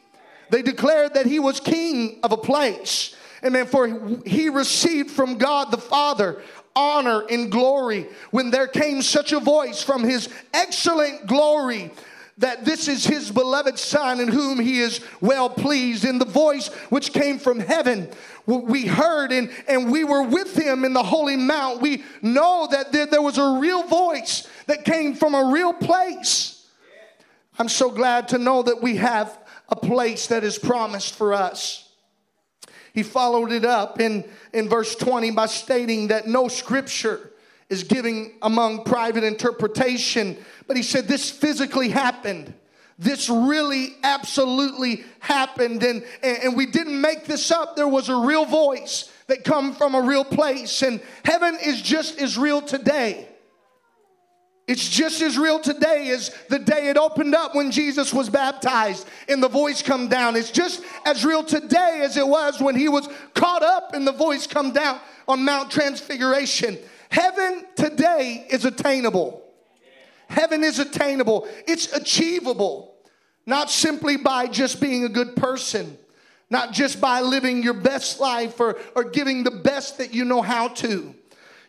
They 0.50 0.62
declared 0.62 1.14
that 1.14 1.26
he 1.26 1.38
was 1.38 1.60
king 1.60 2.18
of 2.22 2.32
a 2.32 2.36
place. 2.36 3.16
Amen. 3.44 3.66
For 3.66 4.20
he 4.24 4.48
received 4.48 5.10
from 5.10 5.38
God 5.38 5.70
the 5.70 5.78
Father 5.78 6.42
honor 6.74 7.24
and 7.30 7.50
glory 7.50 8.06
when 8.30 8.50
there 8.50 8.68
came 8.68 9.00
such 9.00 9.32
a 9.32 9.40
voice 9.40 9.82
from 9.82 10.04
his 10.04 10.28
excellent 10.52 11.26
glory 11.26 11.90
that 12.38 12.64
this 12.64 12.86
is 12.86 13.06
his 13.06 13.30
beloved 13.30 13.78
son 13.78 14.20
in 14.20 14.28
whom 14.28 14.60
he 14.60 14.80
is 14.80 15.00
well 15.20 15.48
pleased. 15.48 16.04
In 16.04 16.18
the 16.18 16.26
voice 16.26 16.68
which 16.90 17.12
came 17.12 17.38
from 17.38 17.60
heaven 17.60 18.10
we 18.46 18.86
heard 18.86 19.32
and, 19.32 19.50
and 19.66 19.90
we 19.90 20.04
were 20.04 20.22
with 20.22 20.56
him 20.56 20.84
in 20.84 20.92
the 20.92 21.02
holy 21.02 21.36
mount. 21.36 21.80
We 21.80 22.04
know 22.22 22.68
that 22.70 22.92
there, 22.92 23.06
there 23.06 23.22
was 23.22 23.38
a 23.38 23.58
real 23.58 23.82
voice 23.82 24.46
that 24.66 24.84
came 24.84 25.14
from 25.14 25.34
a 25.34 25.50
real 25.50 25.72
place. 25.72 26.64
I'm 27.58 27.68
so 27.68 27.90
glad 27.90 28.28
to 28.28 28.38
know 28.38 28.62
that 28.62 28.82
we 28.82 28.96
have 28.96 29.36
a 29.68 29.76
place 29.76 30.28
that 30.28 30.44
is 30.44 30.58
promised 30.58 31.16
for 31.16 31.32
us. 31.34 31.88
He 32.92 33.02
followed 33.02 33.50
it 33.50 33.64
up 33.64 34.00
in, 34.00 34.24
in 34.52 34.68
verse 34.68 34.94
20 34.94 35.32
by 35.32 35.46
stating 35.46 36.08
that 36.08 36.26
no 36.26 36.48
scripture 36.48 37.32
is 37.68 37.82
giving 37.82 38.32
among 38.42 38.84
private 38.84 39.24
interpretation, 39.24 40.36
but 40.66 40.76
he 40.76 40.82
said 40.82 41.08
this 41.08 41.30
physically 41.30 41.88
happened. 41.88 42.54
This 42.98 43.28
really 43.28 43.94
absolutely 44.02 45.04
happened, 45.18 45.82
and, 45.82 46.02
and, 46.22 46.38
and 46.44 46.56
we 46.56 46.66
didn't 46.66 46.98
make 46.98 47.24
this 47.24 47.50
up. 47.50 47.76
There 47.76 47.88
was 47.88 48.08
a 48.08 48.16
real 48.16 48.46
voice 48.46 49.12
that 49.26 49.44
come 49.44 49.74
from 49.74 49.94
a 49.94 50.00
real 50.00 50.24
place, 50.24 50.82
and 50.82 51.00
heaven 51.24 51.58
is 51.62 51.82
just 51.82 52.20
as 52.20 52.38
real 52.38 52.62
today 52.62 53.28
it's 54.66 54.88
just 54.88 55.22
as 55.22 55.38
real 55.38 55.60
today 55.60 56.10
as 56.10 56.34
the 56.48 56.58
day 56.58 56.88
it 56.88 56.96
opened 56.96 57.36
up 57.36 57.54
when 57.54 57.70
Jesus 57.70 58.12
was 58.12 58.28
baptized 58.28 59.06
and 59.28 59.40
the 59.40 59.48
voice 59.48 59.80
come 59.80 60.08
down. 60.08 60.34
It's 60.34 60.50
just 60.50 60.82
as 61.04 61.24
real 61.24 61.44
today 61.44 62.00
as 62.02 62.16
it 62.16 62.26
was 62.26 62.60
when 62.60 62.74
he 62.74 62.88
was 62.88 63.08
caught 63.34 63.62
up 63.62 63.94
and 63.94 64.04
the 64.04 64.12
voice 64.12 64.48
come 64.48 64.72
down 64.72 64.98
on 65.28 65.44
Mount 65.44 65.70
Transfiguration. 65.70 66.78
Heaven 67.10 67.64
today 67.76 68.46
is 68.50 68.64
attainable. 68.64 69.42
Heaven 70.28 70.64
is 70.64 70.78
attainable. 70.78 71.46
It's 71.66 71.92
achievable. 71.92 72.94
Not 73.46 73.70
simply 73.70 74.16
by 74.16 74.48
just 74.48 74.80
being 74.80 75.04
a 75.04 75.08
good 75.08 75.36
person, 75.36 75.96
not 76.50 76.72
just 76.72 77.00
by 77.00 77.20
living 77.20 77.62
your 77.62 77.74
best 77.74 78.18
life 78.18 78.58
or, 78.58 78.78
or 78.96 79.04
giving 79.04 79.44
the 79.44 79.52
best 79.52 79.98
that 79.98 80.12
you 80.12 80.24
know 80.24 80.42
how 80.42 80.68
to 80.68 81.14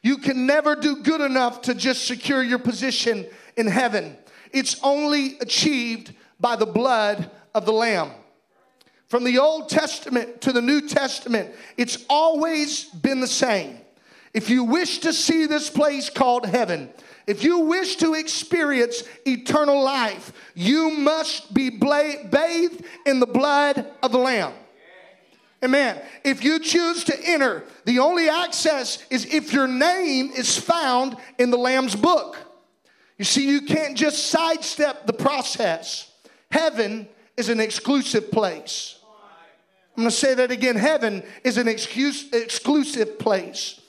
you 0.08 0.18
can 0.18 0.46
never 0.46 0.76
do 0.76 1.04
good 1.04 1.22
enough 1.22 1.64
to 1.64 1.74
just 1.74 2.06
secure 2.06 2.42
your 2.42 2.60
position 2.60 3.26
in 3.56 3.68
heaven. 3.68 4.16
It's 4.54 4.80
only 4.82 5.38
achieved 5.40 6.14
by 6.40 6.56
the 6.56 6.66
blood 6.66 7.30
of 7.54 7.66
the 7.66 7.74
Lamb. 7.74 8.12
From 9.08 9.24
the 9.24 9.40
Old 9.40 9.70
Testament 9.70 10.42
to 10.42 10.54
the 10.54 10.62
New 10.62 10.88
Testament, 10.88 11.54
it's 11.76 12.06
always 12.10 12.86
been 12.86 13.20
the 13.20 13.28
same. 13.28 13.77
If 14.38 14.52
you 14.52 14.66
wish 14.66 15.00
to 15.00 15.14
see 15.14 15.48
this 15.48 15.68
place 15.68 16.12
called 16.12 16.46
heaven, 16.46 16.92
if 17.26 17.44
you 17.44 17.62
wish 17.62 17.96
to 17.96 18.14
experience 18.14 19.02
eternal 19.26 19.82
life, 19.82 20.32
you 20.54 20.92
must 20.92 21.56
be 21.56 21.72
bathed 21.72 22.86
in 23.08 23.20
the 23.20 23.26
blood 23.26 23.84
of 24.04 24.12
the 24.12 24.20
Lamb. 24.20 24.54
Amen. 25.66 26.00
If 26.24 26.44
you 26.44 26.60
choose 26.60 27.04
to 27.06 27.20
enter, 27.20 27.64
the 27.86 27.98
only 27.98 28.30
access 28.30 29.04
is 29.10 29.26
if 29.26 29.54
your 29.54 29.68
name 29.68 30.30
is 30.36 30.56
found 30.56 31.18
in 31.40 31.50
the 31.50 31.58
Lamb's 31.58 31.96
book. 31.96 32.38
You 33.18 33.26
see, 33.26 33.50
you 33.50 33.62
can't 33.62 33.98
just 33.98 34.28
sidestep 34.28 35.08
the 35.08 35.14
process. 35.14 36.12
Heaven 36.52 37.08
is 37.38 37.50
an 37.50 37.60
exclusive 37.60 38.30
place. 38.30 39.00
I'm 39.96 40.04
going 40.04 40.12
to 40.12 40.16
say 40.16 40.36
that 40.36 40.52
again. 40.52 40.76
Heaven 40.76 41.24
is 41.44 41.58
an 41.58 41.68
excuse, 41.68 42.32
exclusive 42.32 43.18
place. 43.18 43.82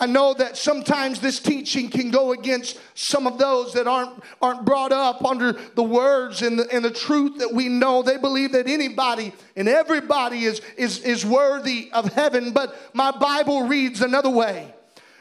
I 0.00 0.06
know 0.06 0.34
that 0.34 0.56
sometimes 0.56 1.20
this 1.20 1.38
teaching 1.38 1.90
can 1.90 2.10
go 2.10 2.32
against 2.32 2.78
some 2.94 3.26
of 3.26 3.38
those 3.38 3.74
that 3.74 3.86
aren't, 3.86 4.22
aren't 4.40 4.64
brought 4.64 4.90
up 4.90 5.24
under 5.24 5.52
the 5.52 5.82
words 5.82 6.42
and 6.42 6.58
the, 6.58 6.72
and 6.72 6.84
the 6.84 6.90
truth 6.90 7.38
that 7.38 7.52
we 7.52 7.68
know. 7.68 8.02
They 8.02 8.16
believe 8.16 8.52
that 8.52 8.66
anybody 8.66 9.32
and 9.54 9.68
everybody 9.68 10.44
is, 10.44 10.60
is, 10.76 11.00
is 11.00 11.26
worthy 11.26 11.90
of 11.92 12.12
heaven, 12.12 12.52
but 12.52 12.74
my 12.94 13.10
Bible 13.10 13.68
reads 13.68 14.00
another 14.00 14.30
way. 14.30 14.74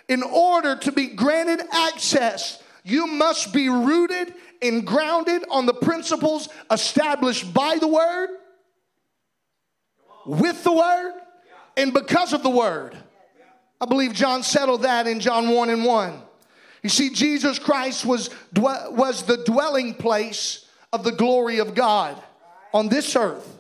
In 0.08 0.24
order 0.24 0.76
to 0.78 0.92
be 0.92 1.08
granted 1.08 1.62
access, 1.72 2.62
you 2.84 3.08
must 3.08 3.54
be 3.54 3.70
rooted 3.70 4.34
and 4.62 4.86
grounded 4.86 5.44
on 5.50 5.66
the 5.66 5.74
principles 5.74 6.50
established 6.70 7.54
by 7.54 7.78
the 7.80 7.88
Word, 7.88 8.30
with 10.26 10.64
the 10.64 10.74
Word, 10.74 11.14
and 11.78 11.94
because 11.94 12.34
of 12.34 12.42
the 12.44 12.50
Word. 12.50 12.98
I 13.82 13.86
believe 13.88 14.14
John 14.14 14.44
settled 14.44 14.84
that 14.84 15.08
in 15.08 15.20
John 15.20 15.50
1 15.50 15.70
and 15.72 15.84
1. 15.84 16.22
You 16.84 16.90
see, 16.90 17.10
Jesus 17.10 17.58
Christ 17.58 18.06
was, 18.06 18.30
was 18.56 19.24
the 19.24 19.38
dwelling 19.38 19.96
place 19.96 20.66
of 20.94 21.04
the 21.04 21.12
glory 21.12 21.58
of 21.58 21.74
God 21.74 22.22
on 22.74 22.90
this 22.90 23.16
earth. 23.16 23.58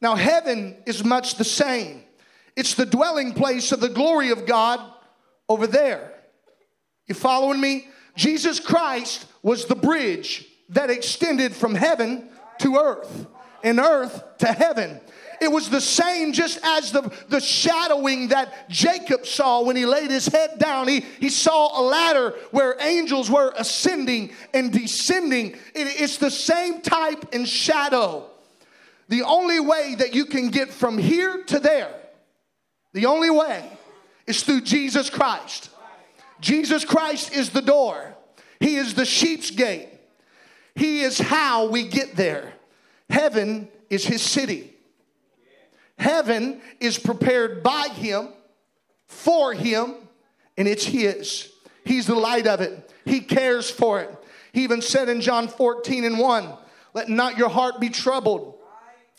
Now, 0.00 0.14
heaven 0.14 0.76
is 0.86 1.04
much 1.04 1.34
the 1.34 1.44
same. 1.44 2.02
It's 2.54 2.74
the 2.74 2.86
dwelling 2.86 3.34
place 3.34 3.72
of 3.72 3.80
the 3.80 3.88
glory 3.88 4.30
of 4.30 4.46
God 4.46 4.80
over 5.48 5.66
there. 5.66 6.12
You 7.06 7.14
following 7.14 7.60
me? 7.60 7.88
Jesus 8.14 8.60
Christ 8.60 9.26
was 9.42 9.66
the 9.66 9.74
bridge 9.74 10.46
that 10.70 10.90
extended 10.90 11.54
from 11.54 11.74
heaven 11.74 12.28
to 12.60 12.76
earth 12.76 13.26
and 13.62 13.78
earth 13.80 14.22
to 14.38 14.46
heaven. 14.46 15.00
It 15.40 15.50
was 15.50 15.68
the 15.68 15.80
same 15.80 16.32
just 16.32 16.58
as 16.62 16.92
the, 16.92 17.12
the 17.28 17.40
shadowing 17.40 18.28
that 18.28 18.68
Jacob 18.68 19.26
saw 19.26 19.62
when 19.62 19.76
he 19.76 19.86
laid 19.86 20.10
his 20.10 20.26
head 20.26 20.58
down. 20.58 20.88
He, 20.88 21.00
he 21.20 21.28
saw 21.28 21.80
a 21.80 21.82
ladder 21.82 22.34
where 22.50 22.76
angels 22.80 23.30
were 23.30 23.52
ascending 23.56 24.32
and 24.54 24.72
descending. 24.72 25.52
It, 25.74 26.00
it's 26.00 26.18
the 26.18 26.30
same 26.30 26.80
type 26.80 27.34
and 27.34 27.48
shadow. 27.48 28.30
The 29.08 29.22
only 29.22 29.60
way 29.60 29.94
that 29.98 30.14
you 30.14 30.24
can 30.24 30.48
get 30.48 30.70
from 30.70 30.98
here 30.98 31.44
to 31.44 31.60
there, 31.60 31.94
the 32.92 33.06
only 33.06 33.30
way 33.30 33.68
is 34.26 34.42
through 34.42 34.62
Jesus 34.62 35.10
Christ. 35.10 35.70
Jesus 36.40 36.84
Christ 36.84 37.32
is 37.32 37.50
the 37.50 37.62
door, 37.62 38.14
He 38.60 38.76
is 38.76 38.94
the 38.94 39.04
sheep's 39.04 39.50
gate. 39.50 39.88
He 40.76 41.00
is 41.00 41.18
how 41.18 41.68
we 41.68 41.88
get 41.88 42.16
there. 42.16 42.52
Heaven 43.08 43.68
is 43.88 44.04
his 44.04 44.20
city. 44.20 44.75
Heaven 45.98 46.60
is 46.80 46.98
prepared 46.98 47.62
by 47.62 47.88
him, 47.88 48.28
for 49.06 49.52
him, 49.52 49.94
and 50.56 50.68
it's 50.68 50.84
his. 50.84 51.50
He's 51.84 52.06
the 52.06 52.14
light 52.14 52.46
of 52.46 52.60
it. 52.60 52.90
He 53.04 53.20
cares 53.20 53.70
for 53.70 54.00
it. 54.00 54.14
He 54.52 54.64
even 54.64 54.82
said 54.82 55.08
in 55.08 55.20
John 55.20 55.48
14 55.48 56.04
and 56.04 56.18
1, 56.18 56.52
let 56.94 57.08
not 57.08 57.36
your 57.36 57.48
heart 57.48 57.80
be 57.80 57.90
troubled. 57.90 58.54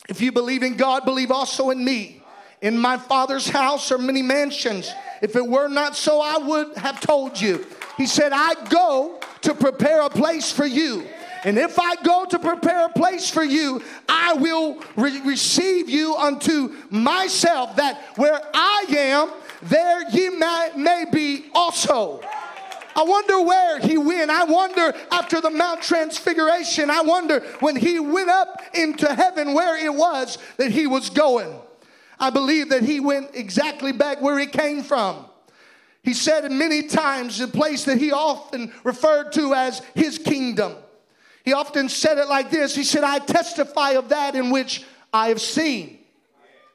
If 0.09 0.21
you 0.21 0.31
believe 0.31 0.63
in 0.63 0.77
God, 0.77 1.05
believe 1.05 1.31
also 1.31 1.69
in 1.69 1.83
me. 1.83 2.21
In 2.61 2.77
my 2.77 2.97
Father's 2.97 3.47
house 3.47 3.91
are 3.91 3.97
many 3.97 4.21
mansions. 4.21 4.91
If 5.21 5.35
it 5.35 5.45
were 5.45 5.67
not 5.67 5.95
so, 5.95 6.19
I 6.19 6.37
would 6.37 6.75
have 6.77 6.99
told 6.99 7.39
you. 7.39 7.65
He 7.97 8.07
said, 8.07 8.31
I 8.33 8.55
go 8.69 9.19
to 9.41 9.53
prepare 9.53 10.01
a 10.01 10.09
place 10.09 10.51
for 10.51 10.65
you. 10.65 11.05
And 11.43 11.57
if 11.57 11.79
I 11.79 11.95
go 12.03 12.25
to 12.25 12.39
prepare 12.39 12.85
a 12.85 12.89
place 12.89 13.29
for 13.29 13.43
you, 13.43 13.81
I 14.09 14.33
will 14.33 14.81
re- 14.95 15.21
receive 15.21 15.89
you 15.89 16.15
unto 16.15 16.75
myself, 16.89 17.75
that 17.75 18.01
where 18.17 18.41
I 18.53 18.85
am, 18.89 19.31
there 19.61 20.09
ye 20.09 20.29
may, 20.29 20.71
may 20.75 21.05
be 21.11 21.45
also. 21.53 22.21
I 22.95 23.03
wonder 23.03 23.41
where 23.41 23.79
he 23.79 23.95
went. 23.97 24.31
I 24.31 24.43
wonder 24.45 24.91
after 25.11 25.39
the 25.39 25.51
Mount 25.51 25.83
Transfiguration, 25.83 26.89
I 26.89 27.01
wonder 27.01 27.41
when 27.59 27.75
he 27.75 27.99
went 27.99 28.29
up 28.29 28.59
into 28.73 29.13
heaven 29.13 29.53
where 29.53 29.77
it 29.77 29.93
was 29.93 30.39
that 30.57 30.71
he 30.71 30.87
was 30.87 31.11
going. 31.11 31.53
I 32.19 32.31
believe 32.31 32.69
that 32.69 32.81
he 32.81 32.99
went 32.99 33.35
exactly 33.35 33.91
back 33.91 34.19
where 34.19 34.39
he 34.39 34.47
came 34.47 34.81
from. 34.81 35.27
He 36.01 36.13
said 36.13 36.51
many 36.51 36.83
times, 36.83 37.37
the 37.37 37.47
place 37.47 37.83
that 37.83 37.99
he 37.99 38.11
often 38.11 38.73
referred 38.83 39.31
to 39.33 39.53
as 39.53 39.83
his 39.93 40.17
kingdom. 40.17 40.73
He 41.47 41.53
often 41.53 41.87
said 41.87 42.17
it 42.17 42.27
like 42.27 42.51
this 42.51 42.75
He 42.75 42.83
said, 42.83 43.05
I 43.05 43.19
testify 43.19 43.91
of 43.91 44.09
that 44.09 44.35
in 44.35 44.49
which 44.49 44.83
I 45.13 45.29
have 45.29 45.39
seen. 45.39 45.97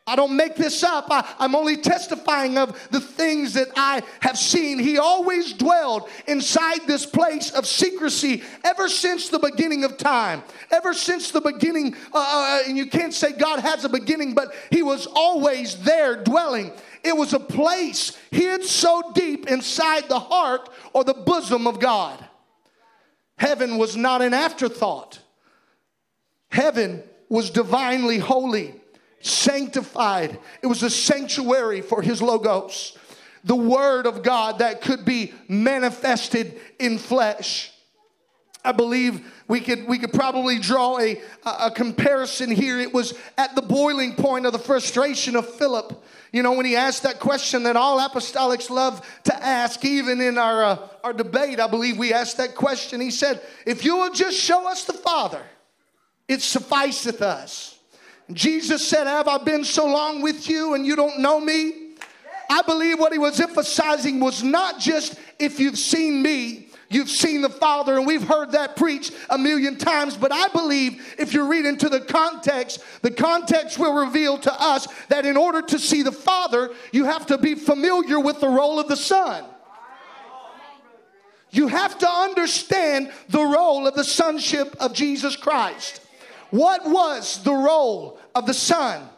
I 0.06 0.16
don't 0.16 0.34
make 0.34 0.56
this 0.56 0.82
up. 0.82 1.08
I, 1.10 1.30
am 1.40 1.54
only 1.54 1.76
testifying 1.76 2.56
of 2.56 2.88
the 2.90 2.98
things 2.98 3.52
that 3.52 3.68
I 3.76 4.02
have 4.20 4.38
seen. 4.38 4.78
He 4.78 4.96
always 4.96 5.52
dwelled 5.52 6.08
inside 6.26 6.86
this 6.86 7.04
place 7.04 7.50
of 7.50 7.66
secrecy 7.66 8.42
ever 8.64 8.88
since 8.88 9.28
the 9.28 9.38
beginning 9.38 9.84
of 9.84 9.98
time. 9.98 10.42
Ever 10.70 10.94
since 10.94 11.30
the 11.30 11.42
beginning, 11.42 11.94
uh, 12.14 12.18
uh, 12.18 12.62
and 12.66 12.78
you 12.78 12.86
can't 12.86 13.12
say 13.12 13.32
God 13.32 13.60
has 13.60 13.84
a 13.84 13.90
beginning, 13.90 14.32
but 14.34 14.54
He 14.70 14.82
was 14.82 15.06
always 15.06 15.76
there 15.82 16.24
dwelling. 16.24 16.72
It 17.04 17.14
was 17.14 17.34
a 17.34 17.40
place 17.40 18.16
hid 18.30 18.64
so 18.64 19.12
deep 19.14 19.50
inside 19.50 20.08
the 20.08 20.18
heart 20.18 20.70
or 20.94 21.04
the 21.04 21.12
bosom 21.12 21.66
of 21.66 21.78
God. 21.78 22.26
Heaven 23.42 23.76
was 23.76 23.96
not 23.96 24.22
an 24.22 24.34
afterthought, 24.34 25.18
heaven 26.52 27.02
was 27.28 27.50
divinely 27.50 28.18
holy 28.18 28.72
sanctified. 29.20 30.38
It 30.62 30.68
was 30.68 30.84
a 30.84 30.88
sanctuary 30.88 31.80
for 31.80 32.02
his 32.02 32.22
logos, 32.22 32.96
the 33.42 33.56
word 33.56 34.06
of 34.06 34.22
God 34.22 34.60
that 34.60 34.80
could 34.80 35.04
be 35.04 35.34
manifested 35.48 36.60
in 36.78 36.98
flesh. 36.98 37.72
I 38.64 38.70
believe 38.70 39.26
we 39.48 39.58
could, 39.58 39.88
we 39.88 39.98
could 39.98 40.12
probably 40.12 40.60
draw 40.60 41.00
a, 41.00 41.20
a 41.44 41.72
comparison 41.72 42.48
here. 42.48 42.78
It 42.78 42.94
was 42.94 43.12
at 43.36 43.56
the 43.56 43.62
boiling 43.62 44.14
point 44.14 44.46
of 44.46 44.52
the 44.52 44.60
frustration 44.60 45.34
of 45.34 45.52
Philip. 45.52 46.00
You 46.32 46.42
know, 46.42 46.52
when 46.52 46.64
he 46.64 46.76
asked 46.76 47.02
that 47.02 47.20
question 47.20 47.64
that 47.64 47.76
all 47.76 48.00
apostolics 48.00 48.70
love 48.70 49.06
to 49.24 49.44
ask, 49.44 49.84
even 49.84 50.20
in 50.22 50.38
our, 50.38 50.64
uh, 50.64 50.88
our 51.04 51.12
debate, 51.12 51.60
I 51.60 51.66
believe 51.66 51.98
we 51.98 52.14
asked 52.14 52.38
that 52.38 52.54
question. 52.54 53.02
He 53.02 53.10
said, 53.10 53.42
If 53.66 53.84
you 53.84 53.98
will 53.98 54.12
just 54.12 54.38
show 54.38 54.66
us 54.66 54.84
the 54.84 54.94
Father, 54.94 55.42
it 56.26 56.40
sufficeth 56.40 57.20
us. 57.20 57.78
Jesus 58.32 58.86
said, 58.86 59.06
Have 59.06 59.28
I 59.28 59.38
been 59.38 59.62
so 59.62 59.84
long 59.84 60.22
with 60.22 60.48
you 60.48 60.72
and 60.72 60.86
you 60.86 60.96
don't 60.96 61.20
know 61.20 61.38
me? 61.38 61.96
I 62.48 62.62
believe 62.62 62.98
what 62.98 63.12
he 63.12 63.18
was 63.18 63.38
emphasizing 63.38 64.18
was 64.18 64.42
not 64.42 64.80
just 64.80 65.18
if 65.38 65.60
you've 65.60 65.78
seen 65.78 66.22
me, 66.22 66.68
you've 66.94 67.10
seen 67.10 67.42
the 67.42 67.48
Father, 67.48 67.96
and 67.96 68.06
we've 68.06 68.22
heard 68.22 68.52
that 68.52 68.76
preached 68.76 69.12
a 69.30 69.38
million 69.38 69.76
times. 69.76 70.16
But 70.16 70.32
I 70.32 70.48
believe 70.48 71.14
if 71.18 71.34
you 71.34 71.50
read 71.50 71.66
into 71.66 71.88
the 71.88 72.00
context, 72.00 72.82
the 73.02 73.10
context 73.10 73.78
will 73.78 73.94
reveal 73.94 74.38
to 74.38 74.62
us 74.62 74.88
that 75.08 75.26
in 75.26 75.36
order 75.36 75.62
to 75.62 75.78
see 75.78 76.02
the 76.02 76.12
Father, 76.12 76.70
you 76.92 77.04
have 77.04 77.26
to 77.26 77.38
be 77.38 77.54
familiar 77.54 78.20
with 78.20 78.40
the 78.40 78.48
role 78.48 78.78
of 78.78 78.88
the 78.88 78.96
Son. 78.96 79.44
You 81.50 81.68
have 81.68 81.98
to 81.98 82.08
understand 82.08 83.12
the 83.28 83.42
role 83.42 83.86
of 83.86 83.94
the 83.94 84.04
sonship 84.04 84.74
of 84.80 84.94
Jesus 84.94 85.36
Christ. 85.36 86.00
What 86.50 86.86
was 86.86 87.42
the 87.44 87.52
role 87.52 88.18
of 88.34 88.46
the 88.46 88.54
Son? 88.54 89.08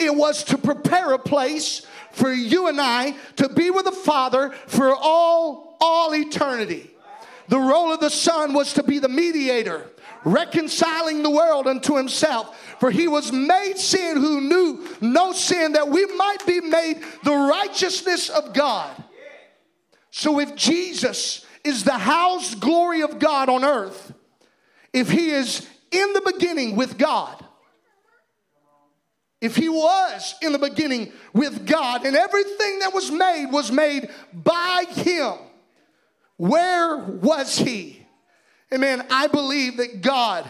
It 0.00 0.14
was 0.14 0.42
to 0.44 0.58
prepare 0.58 1.12
a 1.12 1.18
place 1.18 1.86
for 2.12 2.32
you 2.32 2.68
and 2.68 2.80
I 2.80 3.14
to 3.36 3.48
be 3.48 3.70
with 3.70 3.84
the 3.84 3.92
Father 3.92 4.50
for 4.66 4.94
all, 4.94 5.76
all 5.80 6.14
eternity. 6.14 6.90
The 7.48 7.58
role 7.58 7.92
of 7.92 8.00
the 8.00 8.10
Son 8.10 8.54
was 8.54 8.72
to 8.74 8.82
be 8.82 8.98
the 8.98 9.08
mediator, 9.08 9.90
reconciling 10.24 11.22
the 11.22 11.30
world 11.30 11.66
unto 11.66 11.96
himself. 11.96 12.56
For 12.78 12.90
he 12.90 13.08
was 13.08 13.32
made 13.32 13.78
sin 13.78 14.16
who 14.16 14.40
knew 14.40 14.88
no 15.00 15.32
sin, 15.32 15.72
that 15.72 15.88
we 15.88 16.06
might 16.06 16.46
be 16.46 16.60
made 16.60 17.02
the 17.24 17.34
righteousness 17.34 18.28
of 18.28 18.54
God. 18.54 18.90
So 20.10 20.38
if 20.40 20.54
Jesus 20.54 21.44
is 21.64 21.84
the 21.84 21.98
housed 21.98 22.60
glory 22.60 23.02
of 23.02 23.18
God 23.18 23.48
on 23.48 23.64
earth, 23.64 24.12
if 24.92 25.10
he 25.10 25.30
is 25.30 25.66
in 25.90 26.12
the 26.12 26.32
beginning 26.32 26.76
with 26.76 26.98
God, 26.98 27.44
if 29.40 29.56
he 29.56 29.68
was 29.68 30.34
in 30.40 30.52
the 30.52 30.58
beginning 30.58 31.12
with 31.32 31.66
God 31.66 32.04
and 32.06 32.14
everything 32.14 32.78
that 32.78 32.94
was 32.94 33.10
made 33.10 33.46
was 33.46 33.72
made 33.72 34.08
by 34.32 34.84
him, 34.90 35.34
where 36.36 36.96
was 36.96 37.58
he? 37.58 38.06
Amen. 38.72 39.06
I 39.10 39.26
believe 39.26 39.76
that 39.76 40.00
God, 40.00 40.46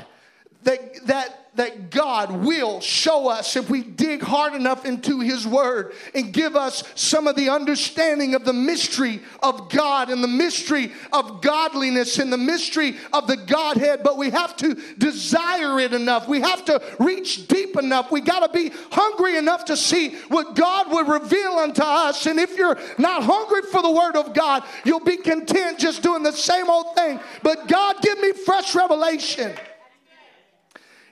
that, 0.62 1.06
that 1.06 1.41
that 1.54 1.90
God 1.90 2.30
will 2.44 2.80
show 2.80 3.28
us 3.28 3.56
if 3.56 3.68
we 3.68 3.82
dig 3.82 4.22
hard 4.22 4.54
enough 4.54 4.86
into 4.86 5.20
His 5.20 5.46
Word 5.46 5.92
and 6.14 6.32
give 6.32 6.56
us 6.56 6.82
some 6.94 7.26
of 7.26 7.36
the 7.36 7.50
understanding 7.50 8.34
of 8.34 8.46
the 8.46 8.54
mystery 8.54 9.20
of 9.42 9.68
God 9.68 10.08
and 10.08 10.24
the 10.24 10.28
mystery 10.28 10.92
of 11.12 11.42
godliness 11.42 12.18
and 12.18 12.32
the 12.32 12.38
mystery 12.38 12.96
of 13.12 13.26
the 13.26 13.36
Godhead. 13.36 14.02
But 14.02 14.16
we 14.16 14.30
have 14.30 14.56
to 14.58 14.74
desire 14.96 15.78
it 15.78 15.92
enough. 15.92 16.26
We 16.26 16.40
have 16.40 16.64
to 16.66 16.80
reach 16.98 17.48
deep 17.48 17.76
enough. 17.76 18.10
We 18.10 18.22
got 18.22 18.50
to 18.50 18.58
be 18.58 18.74
hungry 18.90 19.36
enough 19.36 19.66
to 19.66 19.76
see 19.76 20.14
what 20.28 20.56
God 20.56 20.90
would 20.90 21.06
reveal 21.06 21.52
unto 21.52 21.82
us. 21.82 22.24
And 22.24 22.40
if 22.40 22.56
you're 22.56 22.78
not 22.96 23.24
hungry 23.24 23.62
for 23.70 23.82
the 23.82 23.90
Word 23.90 24.16
of 24.16 24.32
God, 24.32 24.64
you'll 24.84 25.00
be 25.00 25.18
content 25.18 25.78
just 25.78 26.02
doing 26.02 26.22
the 26.22 26.32
same 26.32 26.70
old 26.70 26.94
thing. 26.96 27.20
But 27.42 27.68
God, 27.68 27.96
give 28.00 28.18
me 28.20 28.32
fresh 28.32 28.74
revelation. 28.74 29.54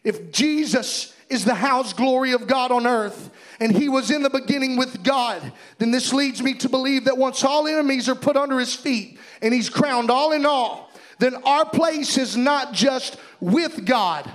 If 0.05 0.33
Jesus 0.33 1.15
is 1.29 1.45
the 1.45 1.55
house 1.55 1.93
glory 1.93 2.33
of 2.33 2.47
God 2.47 2.73
on 2.73 2.87
earth, 2.87 3.31
and 3.61 3.77
he 3.77 3.89
was 3.89 4.11
in 4.11 4.23
the 4.23 4.31
beginning 4.31 4.77
with 4.77 5.05
God, 5.05 5.53
then 5.79 5.91
this 5.91 6.13
leads 6.13 6.43
me 6.43 6.55
to 6.55 6.69
believe 6.69 7.05
that 7.05 7.19
once 7.19 7.45
all 7.45 7.69
enemies 7.69 8.09
are 8.09 8.15
put 8.15 8.37
under 8.37 8.59
his 8.59 8.75
feet 8.75 9.19
and 9.43 9.53
he's 9.53 9.69
crowned 9.69 10.11
all 10.11 10.33
in 10.33 10.47
all, 10.47 10.91
then 11.19 11.37
our 11.45 11.67
place 11.67 12.17
is 12.17 12.37
not 12.37 12.73
just 12.73 13.19
with 13.39 13.85
God, 13.85 14.29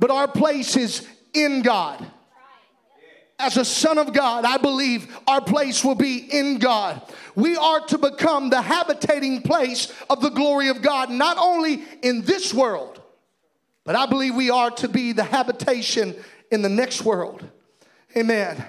but 0.00 0.10
our 0.10 0.26
place 0.26 0.76
is 0.76 1.06
in 1.32 1.62
God. 1.62 2.04
As 3.38 3.56
a 3.56 3.64
son 3.64 3.98
of 3.98 4.12
God, 4.12 4.44
I 4.44 4.56
believe 4.56 5.16
our 5.28 5.40
place 5.40 5.84
will 5.84 5.94
be 5.94 6.16
in 6.18 6.58
God. 6.58 7.00
We 7.36 7.56
are 7.56 7.86
to 7.86 7.96
become 7.96 8.50
the 8.50 8.60
habitating 8.60 9.42
place 9.42 9.92
of 10.10 10.20
the 10.20 10.30
glory 10.30 10.68
of 10.68 10.82
God, 10.82 11.10
not 11.10 11.38
only 11.38 11.84
in 12.02 12.22
this 12.22 12.52
world, 12.52 12.97
but 13.88 13.96
I 13.96 14.04
believe 14.04 14.34
we 14.34 14.50
are 14.50 14.70
to 14.72 14.86
be 14.86 15.12
the 15.12 15.24
habitation 15.24 16.14
in 16.50 16.60
the 16.60 16.68
next 16.68 17.06
world. 17.06 17.42
Amen. 18.14 18.62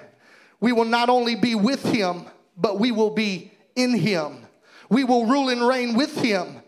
We 0.60 0.72
will 0.72 0.86
not 0.86 1.10
only 1.10 1.34
be 1.34 1.54
with 1.54 1.82
him, 1.82 2.24
but 2.56 2.80
we 2.80 2.90
will 2.90 3.10
be 3.10 3.52
in 3.76 3.98
him. 3.98 4.46
We 4.88 5.04
will 5.04 5.26
rule 5.26 5.50
and 5.50 5.68
reign 5.68 5.92
with 5.92 6.16
him. 6.22 6.62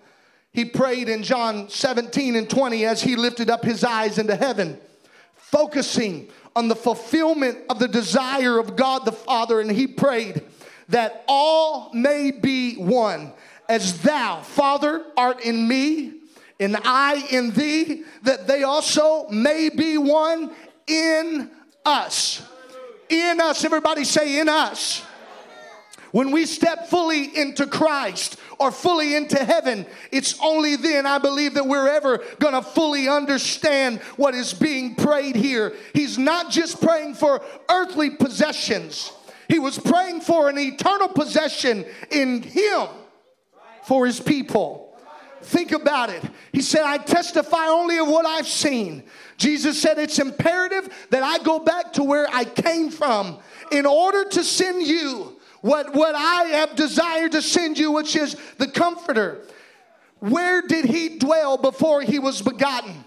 He 0.52 0.66
prayed 0.66 1.08
in 1.08 1.22
John 1.22 1.70
17 1.70 2.36
and 2.36 2.50
20 2.50 2.84
as 2.84 3.00
he 3.00 3.16
lifted 3.16 3.48
up 3.48 3.64
his 3.64 3.84
eyes 3.84 4.18
into 4.18 4.36
heaven, 4.36 4.78
focusing 5.34 6.28
on 6.54 6.68
the 6.68 6.76
fulfillment 6.76 7.56
of 7.70 7.78
the 7.78 7.88
desire 7.88 8.58
of 8.58 8.76
God 8.76 9.06
the 9.06 9.12
Father. 9.12 9.62
And 9.62 9.70
he 9.70 9.86
prayed 9.86 10.42
that 10.90 11.24
all 11.26 11.90
may 11.94 12.30
be 12.30 12.74
one, 12.74 13.32
as 13.66 14.02
thou, 14.02 14.42
Father, 14.42 15.06
art 15.16 15.40
in 15.40 15.66
me 15.66 16.18
and 16.62 16.77
I 16.85 17.27
in 17.31 17.51
thee, 17.51 18.05
that 18.22 18.46
they 18.46 18.62
also 18.62 19.29
may 19.29 19.68
be 19.68 19.98
one 19.98 20.53
in 20.87 21.51
us. 21.85 22.42
In 23.09 23.40
us. 23.40 23.64
Everybody 23.64 24.05
say, 24.05 24.40
in 24.40 24.48
us. 24.48 25.05
When 26.12 26.31
we 26.31 26.44
step 26.44 26.88
fully 26.88 27.37
into 27.37 27.66
Christ 27.66 28.38
or 28.59 28.70
fully 28.70 29.16
into 29.16 29.42
heaven, 29.42 29.87
it's 30.11 30.38
only 30.42 30.77
then 30.77 31.07
I 31.07 31.16
believe 31.16 31.55
that 31.55 31.66
we're 31.66 31.88
ever 31.88 32.18
going 32.38 32.53
to 32.53 32.62
fully 32.62 33.09
understand 33.09 34.01
what 34.16 34.35
is 34.35 34.53
being 34.53 34.94
prayed 34.94 35.37
here. 35.37 35.72
He's 35.94 36.18
not 36.18 36.51
just 36.51 36.83
praying 36.83 37.14
for 37.14 37.42
earthly 37.70 38.11
possessions, 38.11 39.12
he 39.48 39.59
was 39.59 39.79
praying 39.79 40.20
for 40.20 40.48
an 40.48 40.59
eternal 40.59 41.09
possession 41.09 41.85
in 42.11 42.42
Him 42.42 42.88
for 43.85 44.07
His 44.07 44.18
people. 44.20 44.91
Think 45.42 45.72
about 45.72 46.11
it. 46.11 46.22
He 46.52 46.62
said, 46.62 46.83
I 46.83 46.98
testify 46.98 47.66
only 47.66 47.98
of 47.98 48.09
what 48.09 48.26
I've 48.26 48.46
seen. 48.46 49.02
Jesus 49.37 49.81
said, 49.81 49.98
It's 49.98 50.18
imperative 50.18 50.88
that 51.11 51.22
I 51.22 51.42
go 51.42 51.59
back 51.59 51.92
to 51.94 52.05
where 52.05 52.26
I 52.33 52.44
came 52.44 52.90
from 52.90 53.38
in 53.70 53.87
order 53.87 54.24
to 54.31 54.44
send 54.44 54.87
you 54.87 55.40
what, 55.62 55.94
what 55.94 56.14
I 56.14 56.44
have 56.44 56.76
desired 56.76 57.33
to 57.33 57.42
send 57.42 57.78
you, 57.78 57.92
which 57.92 58.16
is 58.16 58.37
the 58.59 58.66
Comforter. 58.66 59.42
Where 60.18 60.62
did 60.62 60.85
he 60.85 61.18
dwell 61.18 61.57
before 61.57 62.02
he 62.02 62.18
was 62.18 62.42
begotten? 62.42 63.05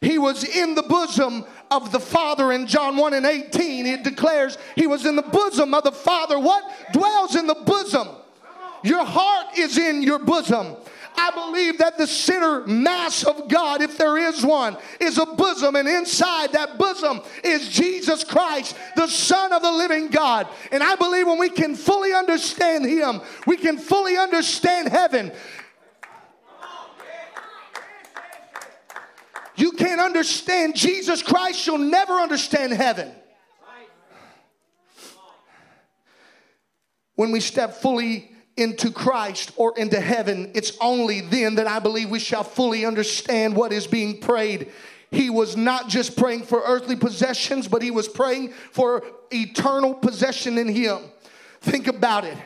He 0.00 0.18
was 0.18 0.44
in 0.44 0.74
the 0.74 0.82
bosom 0.82 1.44
of 1.70 1.92
the 1.92 2.00
Father 2.00 2.52
in 2.52 2.66
John 2.66 2.96
1 2.96 3.14
and 3.14 3.26
18. 3.26 3.86
It 3.86 4.04
declares 4.04 4.58
he 4.76 4.86
was 4.86 5.06
in 5.06 5.16
the 5.16 5.22
bosom 5.22 5.74
of 5.74 5.84
the 5.84 5.92
Father. 5.92 6.38
What 6.38 6.64
dwells 6.92 7.34
in 7.34 7.46
the 7.46 7.54
bosom? 7.54 8.08
Your 8.84 9.04
heart 9.04 9.58
is 9.58 9.76
in 9.76 10.02
your 10.02 10.20
bosom. 10.20 10.76
I 11.18 11.32
believe 11.32 11.78
that 11.78 11.98
the 11.98 12.06
center 12.06 12.64
mass 12.66 13.24
of 13.24 13.48
God, 13.48 13.82
if 13.82 13.98
there 13.98 14.16
is 14.16 14.44
one, 14.44 14.76
is 15.00 15.18
a 15.18 15.26
bosom, 15.26 15.74
and 15.74 15.88
inside 15.88 16.52
that 16.52 16.78
bosom 16.78 17.20
is 17.42 17.68
Jesus 17.68 18.22
Christ, 18.22 18.76
the 18.94 19.08
Son 19.08 19.52
of 19.52 19.60
the 19.60 19.72
living 19.72 20.08
God. 20.08 20.46
And 20.70 20.80
I 20.80 20.94
believe 20.94 21.26
when 21.26 21.38
we 21.38 21.50
can 21.50 21.74
fully 21.74 22.14
understand 22.14 22.84
Him, 22.84 23.20
we 23.48 23.56
can 23.56 23.78
fully 23.78 24.16
understand 24.16 24.88
heaven. 24.88 25.32
You 29.56 29.72
can't 29.72 30.00
understand 30.00 30.76
Jesus 30.76 31.20
Christ, 31.20 31.66
you'll 31.66 31.78
never 31.78 32.12
understand 32.12 32.72
heaven. 32.72 33.12
When 37.16 37.32
we 37.32 37.40
step 37.40 37.74
fully 37.74 38.30
into 38.58 38.90
Christ 38.90 39.52
or 39.56 39.72
into 39.78 40.00
heaven, 40.00 40.50
it's 40.54 40.76
only 40.80 41.20
then 41.20 41.54
that 41.54 41.66
I 41.66 41.78
believe 41.78 42.10
we 42.10 42.18
shall 42.18 42.44
fully 42.44 42.84
understand 42.84 43.54
what 43.54 43.72
is 43.72 43.86
being 43.86 44.20
prayed. 44.20 44.70
He 45.10 45.30
was 45.30 45.56
not 45.56 45.88
just 45.88 46.16
praying 46.16 46.42
for 46.42 46.62
earthly 46.64 46.96
possessions, 46.96 47.68
but 47.68 47.82
he 47.82 47.90
was 47.90 48.08
praying 48.08 48.52
for 48.72 49.04
eternal 49.30 49.94
possession 49.94 50.58
in 50.58 50.68
him. 50.68 50.98
Think 51.60 51.86
about 51.86 52.24
it. 52.24 52.36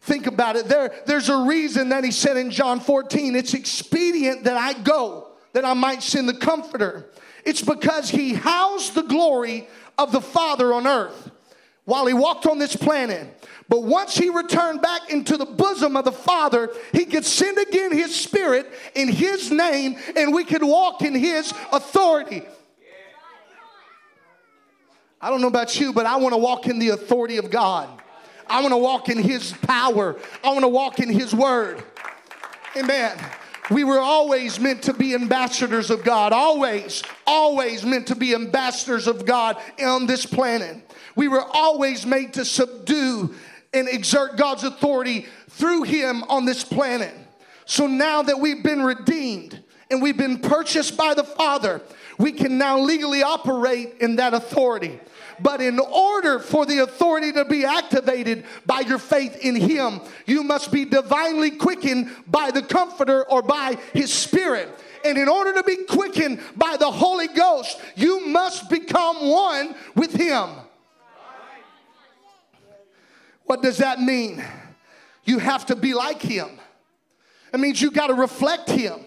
Think 0.00 0.26
about 0.26 0.56
it. 0.56 0.66
There, 0.66 0.92
there's 1.06 1.30
a 1.30 1.44
reason 1.44 1.88
that 1.88 2.04
he 2.04 2.10
said 2.10 2.36
in 2.36 2.50
John 2.50 2.80
14, 2.80 3.36
it's 3.36 3.54
expedient 3.54 4.44
that 4.44 4.56
I 4.56 4.74
go, 4.74 5.28
that 5.54 5.64
I 5.64 5.72
might 5.72 6.02
send 6.02 6.28
the 6.28 6.34
comforter. 6.34 7.06
It's 7.46 7.62
because 7.62 8.10
he 8.10 8.34
housed 8.34 8.94
the 8.94 9.02
glory 9.02 9.66
of 9.96 10.12
the 10.12 10.20
Father 10.20 10.74
on 10.74 10.86
earth 10.86 11.30
while 11.84 12.06
he 12.06 12.14
walked 12.14 12.46
on 12.46 12.58
this 12.58 12.74
planet. 12.76 13.28
But 13.68 13.82
once 13.82 14.16
he 14.16 14.30
returned 14.30 14.82
back 14.82 15.10
into 15.10 15.36
the 15.36 15.46
bosom 15.46 15.96
of 15.96 16.04
the 16.04 16.12
Father, 16.12 16.70
he 16.92 17.04
could 17.04 17.24
send 17.24 17.58
again 17.58 17.92
his 17.92 18.14
spirit 18.14 18.70
in 18.94 19.08
his 19.08 19.50
name 19.50 19.96
and 20.16 20.34
we 20.34 20.44
could 20.44 20.62
walk 20.62 21.02
in 21.02 21.14
his 21.14 21.52
authority. 21.72 22.42
I 25.20 25.30
don't 25.30 25.40
know 25.40 25.48
about 25.48 25.80
you, 25.80 25.92
but 25.92 26.04
I 26.04 26.16
want 26.16 26.34
to 26.34 26.38
walk 26.38 26.66
in 26.66 26.78
the 26.78 26.90
authority 26.90 27.38
of 27.38 27.50
God. 27.50 27.88
I 28.46 28.60
want 28.60 28.72
to 28.72 28.78
walk 28.78 29.08
in 29.08 29.16
his 29.16 29.52
power. 29.52 30.16
I 30.42 30.48
want 30.48 30.60
to 30.60 30.68
walk 30.68 31.00
in 31.00 31.08
his 31.08 31.34
word. 31.34 31.82
Amen. 32.76 33.18
We 33.70 33.84
were 33.84 33.98
always 33.98 34.60
meant 34.60 34.82
to 34.84 34.92
be 34.92 35.14
ambassadors 35.14 35.90
of 35.90 36.04
God. 36.04 36.32
Always, 36.32 37.02
always 37.26 37.84
meant 37.84 38.08
to 38.08 38.14
be 38.14 38.34
ambassadors 38.34 39.06
of 39.06 39.24
God 39.24 39.56
on 39.82 40.06
this 40.06 40.26
planet. 40.26 40.90
We 41.16 41.28
were 41.28 41.42
always 41.42 42.04
made 42.04 42.34
to 42.34 42.44
subdue 42.44 43.34
and 43.72 43.88
exert 43.88 44.36
God's 44.36 44.64
authority 44.64 45.26
through 45.50 45.84
him 45.84 46.24
on 46.24 46.44
this 46.44 46.62
planet. 46.62 47.14
So 47.64 47.86
now 47.86 48.22
that 48.22 48.38
we've 48.38 48.62
been 48.62 48.82
redeemed 48.82 49.62
and 49.90 50.02
we've 50.02 50.16
been 50.16 50.38
purchased 50.38 50.96
by 50.96 51.14
the 51.14 51.24
Father, 51.24 51.80
we 52.18 52.32
can 52.32 52.58
now 52.58 52.78
legally 52.78 53.22
operate 53.22 53.94
in 54.00 54.16
that 54.16 54.34
authority. 54.34 55.00
But 55.40 55.60
in 55.60 55.78
order 55.78 56.38
for 56.38 56.66
the 56.66 56.78
authority 56.78 57.32
to 57.32 57.44
be 57.44 57.64
activated 57.64 58.44
by 58.66 58.80
your 58.80 58.98
faith 58.98 59.36
in 59.36 59.56
Him, 59.56 60.00
you 60.26 60.42
must 60.42 60.70
be 60.70 60.84
divinely 60.84 61.50
quickened 61.50 62.10
by 62.26 62.50
the 62.50 62.62
Comforter 62.62 63.24
or 63.24 63.42
by 63.42 63.76
His 63.92 64.12
Spirit. 64.12 64.68
And 65.04 65.18
in 65.18 65.28
order 65.28 65.52
to 65.54 65.62
be 65.62 65.84
quickened 65.84 66.40
by 66.56 66.76
the 66.78 66.90
Holy 66.90 67.28
Ghost, 67.28 67.80
you 67.96 68.26
must 68.26 68.70
become 68.70 69.28
one 69.28 69.74
with 69.94 70.14
Him. 70.14 70.50
What 73.44 73.62
does 73.62 73.78
that 73.78 74.00
mean? 74.00 74.42
You 75.24 75.38
have 75.38 75.66
to 75.66 75.76
be 75.76 75.94
like 75.94 76.20
him. 76.20 76.48
It 77.52 77.60
means 77.60 77.80
you 77.80 77.90
got 77.90 78.08
to 78.08 78.14
reflect 78.14 78.70
him. 78.70 79.00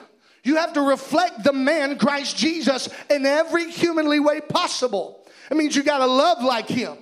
You 0.44 0.56
have 0.56 0.74
to 0.74 0.82
reflect 0.82 1.44
the 1.44 1.54
man, 1.54 1.98
Christ 1.98 2.38
Jesus, 2.38 2.88
in 3.10 3.26
every 3.26 3.70
humanly 3.70 4.20
way 4.20 4.40
possible. 4.42 5.17
It 5.50 5.58
means 5.58 5.76
you 5.76 5.84
got 5.84 6.00
to 6.00 6.06
love 6.06 6.44
like 6.44 6.68
him. 6.68 6.98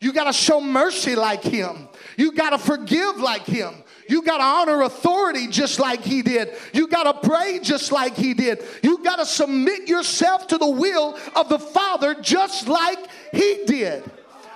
You 0.00 0.14
got 0.14 0.24
to 0.24 0.32
show 0.32 0.60
mercy 0.60 1.14
like 1.14 1.42
him. 1.42 1.88
You 2.16 2.32
got 2.32 2.50
to 2.50 2.58
forgive 2.58 3.18
like 3.18 3.44
him. 3.44 3.74
You 4.08 4.22
got 4.22 4.38
to 4.38 4.42
honor 4.42 4.82
authority 4.82 5.46
just 5.46 5.78
like 5.78 6.02
he 6.02 6.22
did. 6.22 6.54
You 6.72 6.88
got 6.88 7.04
to 7.04 7.28
pray 7.28 7.60
just 7.62 7.92
like 7.92 8.16
he 8.16 8.32
did. 8.32 8.64
You 8.82 9.04
got 9.04 9.16
to 9.16 9.26
submit 9.26 9.88
yourself 9.88 10.46
to 10.48 10.58
the 10.58 10.68
will 10.68 11.18
of 11.36 11.48
the 11.48 11.58
Father 11.58 12.14
just 12.14 12.66
like 12.66 12.98
he 13.32 13.64
did. 13.66 14.10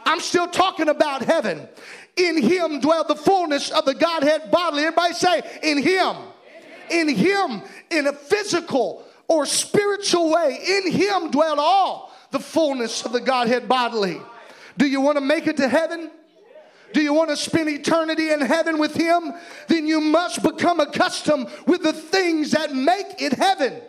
I'm 0.06 0.20
still 0.20 0.46
talking 0.46 0.88
about 0.88 1.22
heaven. 1.22 1.68
In 2.16 2.40
him 2.40 2.80
dwell 2.80 3.04
the 3.04 3.14
fullness 3.14 3.70
of 3.70 3.84
the 3.84 3.94
Godhead 3.94 4.50
bodily. 4.50 4.84
Everybody 4.84 5.14
say, 5.14 5.42
in 5.62 5.82
him. 5.82 6.16
In 6.90 7.08
him, 7.08 7.62
in 7.90 8.06
a 8.06 8.12
physical 8.12 9.04
or 9.28 9.46
spiritual 9.46 10.30
way, 10.32 10.58
in 10.66 10.90
him 10.90 11.30
dwell 11.30 11.60
all 11.60 12.13
the 12.34 12.40
fullness 12.40 13.04
of 13.04 13.12
the 13.12 13.20
Godhead 13.20 13.68
bodily. 13.68 14.20
Do 14.76 14.86
you 14.88 15.00
want 15.00 15.16
to 15.18 15.20
make 15.20 15.46
it 15.46 15.56
to 15.58 15.68
heaven? 15.68 16.10
Do 16.92 17.00
you 17.00 17.14
want 17.14 17.30
to 17.30 17.36
spend 17.36 17.68
eternity 17.68 18.30
in 18.30 18.40
heaven 18.40 18.78
with 18.78 18.94
him? 18.94 19.32
Then 19.68 19.86
you 19.86 20.00
must 20.00 20.42
become 20.42 20.80
accustomed 20.80 21.48
with 21.66 21.84
the 21.84 21.92
things 21.92 22.50
that 22.50 22.74
make 22.74 23.22
it 23.22 23.34
heaven. 23.34 23.80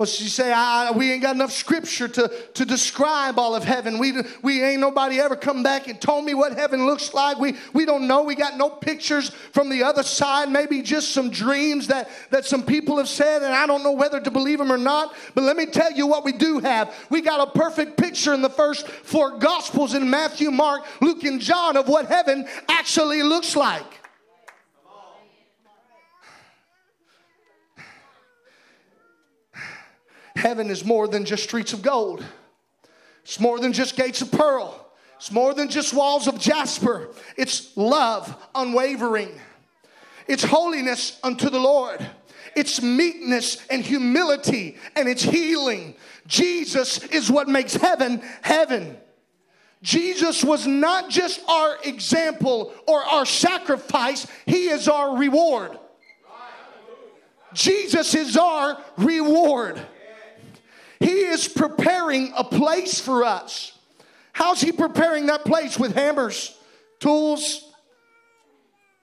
Well, 0.00 0.06
she 0.06 0.28
say, 0.28 0.50
I, 0.50 0.92
we 0.92 1.12
ain't 1.12 1.20
got 1.20 1.34
enough 1.34 1.52
scripture 1.52 2.08
to, 2.08 2.32
to 2.54 2.64
describe 2.64 3.38
all 3.38 3.54
of 3.54 3.64
heaven. 3.64 3.98
We, 3.98 4.14
we 4.40 4.64
ain't 4.64 4.80
nobody 4.80 5.20
ever 5.20 5.36
come 5.36 5.62
back 5.62 5.88
and 5.88 6.00
told 6.00 6.24
me 6.24 6.32
what 6.32 6.56
heaven 6.56 6.86
looks 6.86 7.12
like. 7.12 7.38
We, 7.38 7.56
we 7.74 7.84
don't 7.84 8.08
know. 8.08 8.22
We 8.22 8.34
got 8.34 8.56
no 8.56 8.70
pictures 8.70 9.28
from 9.28 9.68
the 9.68 9.82
other 9.82 10.02
side, 10.02 10.50
maybe 10.50 10.80
just 10.80 11.10
some 11.10 11.28
dreams 11.28 11.88
that, 11.88 12.08
that 12.30 12.46
some 12.46 12.62
people 12.62 12.96
have 12.96 13.10
said, 13.10 13.42
and 13.42 13.52
I 13.52 13.66
don't 13.66 13.82
know 13.82 13.92
whether 13.92 14.18
to 14.20 14.30
believe 14.30 14.56
them 14.56 14.72
or 14.72 14.78
not. 14.78 15.14
But 15.34 15.44
let 15.44 15.58
me 15.58 15.66
tell 15.66 15.92
you 15.92 16.06
what 16.06 16.24
we 16.24 16.32
do 16.32 16.60
have. 16.60 16.94
We 17.10 17.20
got 17.20 17.46
a 17.46 17.50
perfect 17.50 17.98
picture 17.98 18.32
in 18.32 18.40
the 18.40 18.48
first 18.48 18.88
four 18.88 19.36
gospels 19.36 19.92
in 19.92 20.08
Matthew, 20.08 20.50
Mark, 20.50 20.86
Luke, 21.02 21.24
and 21.24 21.38
John 21.38 21.76
of 21.76 21.88
what 21.88 22.06
heaven 22.06 22.48
actually 22.70 23.22
looks 23.22 23.54
like. 23.54 23.99
Heaven 30.40 30.70
is 30.70 30.86
more 30.86 31.06
than 31.06 31.26
just 31.26 31.44
streets 31.44 31.74
of 31.74 31.82
gold, 31.82 32.24
it's 33.22 33.38
more 33.38 33.60
than 33.60 33.74
just 33.74 33.94
gates 33.94 34.22
of 34.22 34.32
pearl, 34.32 34.90
it's 35.16 35.30
more 35.30 35.52
than 35.52 35.68
just 35.68 35.92
walls 35.92 36.26
of 36.26 36.40
jasper. 36.40 37.10
It's 37.36 37.76
love, 37.76 38.34
unwavering, 38.54 39.38
it's 40.26 40.42
holiness 40.42 41.20
unto 41.22 41.50
the 41.50 41.60
Lord. 41.60 42.04
It's 42.56 42.82
meekness 42.82 43.64
and 43.70 43.84
humility 43.84 44.76
and 44.96 45.08
it's 45.08 45.22
healing. 45.22 45.94
Jesus 46.26 46.98
is 47.04 47.30
what 47.30 47.48
makes 47.48 47.76
heaven 47.76 48.22
heaven. 48.42 48.96
Jesus 49.82 50.42
was 50.42 50.66
not 50.66 51.10
just 51.10 51.40
our 51.48 51.76
example 51.84 52.72
or 52.88 53.04
our 53.04 53.24
sacrifice, 53.24 54.26
He 54.46 54.68
is 54.68 54.88
our 54.88 55.16
reward. 55.16 55.78
Jesus 57.52 58.14
is 58.14 58.36
our 58.36 58.82
reward. 58.96 59.80
He 61.00 61.22
is 61.24 61.48
preparing 61.48 62.32
a 62.36 62.44
place 62.44 63.00
for 63.00 63.24
us. 63.24 63.72
How's 64.32 64.60
He 64.60 64.70
preparing 64.70 65.26
that 65.26 65.44
place? 65.44 65.78
With 65.78 65.94
hammers, 65.94 66.56
tools? 67.00 67.66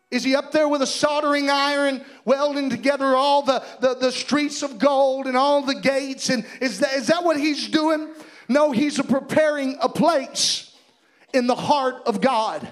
Is 0.09 0.23
He 0.23 0.35
up 0.35 0.51
there 0.51 0.69
with 0.69 0.81
a 0.81 0.87
soldering 0.87 1.49
iron, 1.49 2.05
welding 2.23 2.69
together 2.69 3.15
all 3.15 3.41
the, 3.41 3.63
the, 3.81 3.95
the 3.95 4.11
streets 4.11 4.63
of 4.63 4.79
gold 4.79 5.27
and 5.27 5.35
all 5.35 5.63
the 5.63 5.75
gates? 5.75 6.29
And 6.29 6.45
is 6.61 6.79
that, 6.79 6.93
is 6.93 7.07
that 7.07 7.23
what 7.23 7.37
He's 7.37 7.67
doing? 7.67 8.09
No, 8.47 8.71
He's 8.71 9.01
preparing 9.01 9.77
a 9.81 9.89
place. 9.89 10.63
in 11.33 11.47
the 11.47 11.55
heart 11.55 12.03
of 12.05 12.21
God 12.21 12.67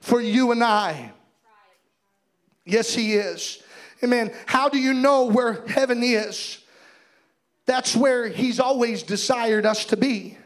for 0.00 0.20
you 0.20 0.52
and 0.52 0.62
I. 0.62 1.12
Yes, 2.64 2.94
He 2.94 3.14
is. 3.14 3.62
Amen. 4.02 4.32
How 4.46 4.68
do 4.68 4.78
you 4.78 4.92
know 4.92 5.26
where 5.26 5.66
heaven 5.66 6.02
is? 6.02 6.58
That's 7.66 7.94
where 7.94 8.28
He's 8.28 8.60
always 8.60 9.02
desired 9.02 9.66
us 9.66 9.84
to 9.86 9.96
be. 9.96 10.36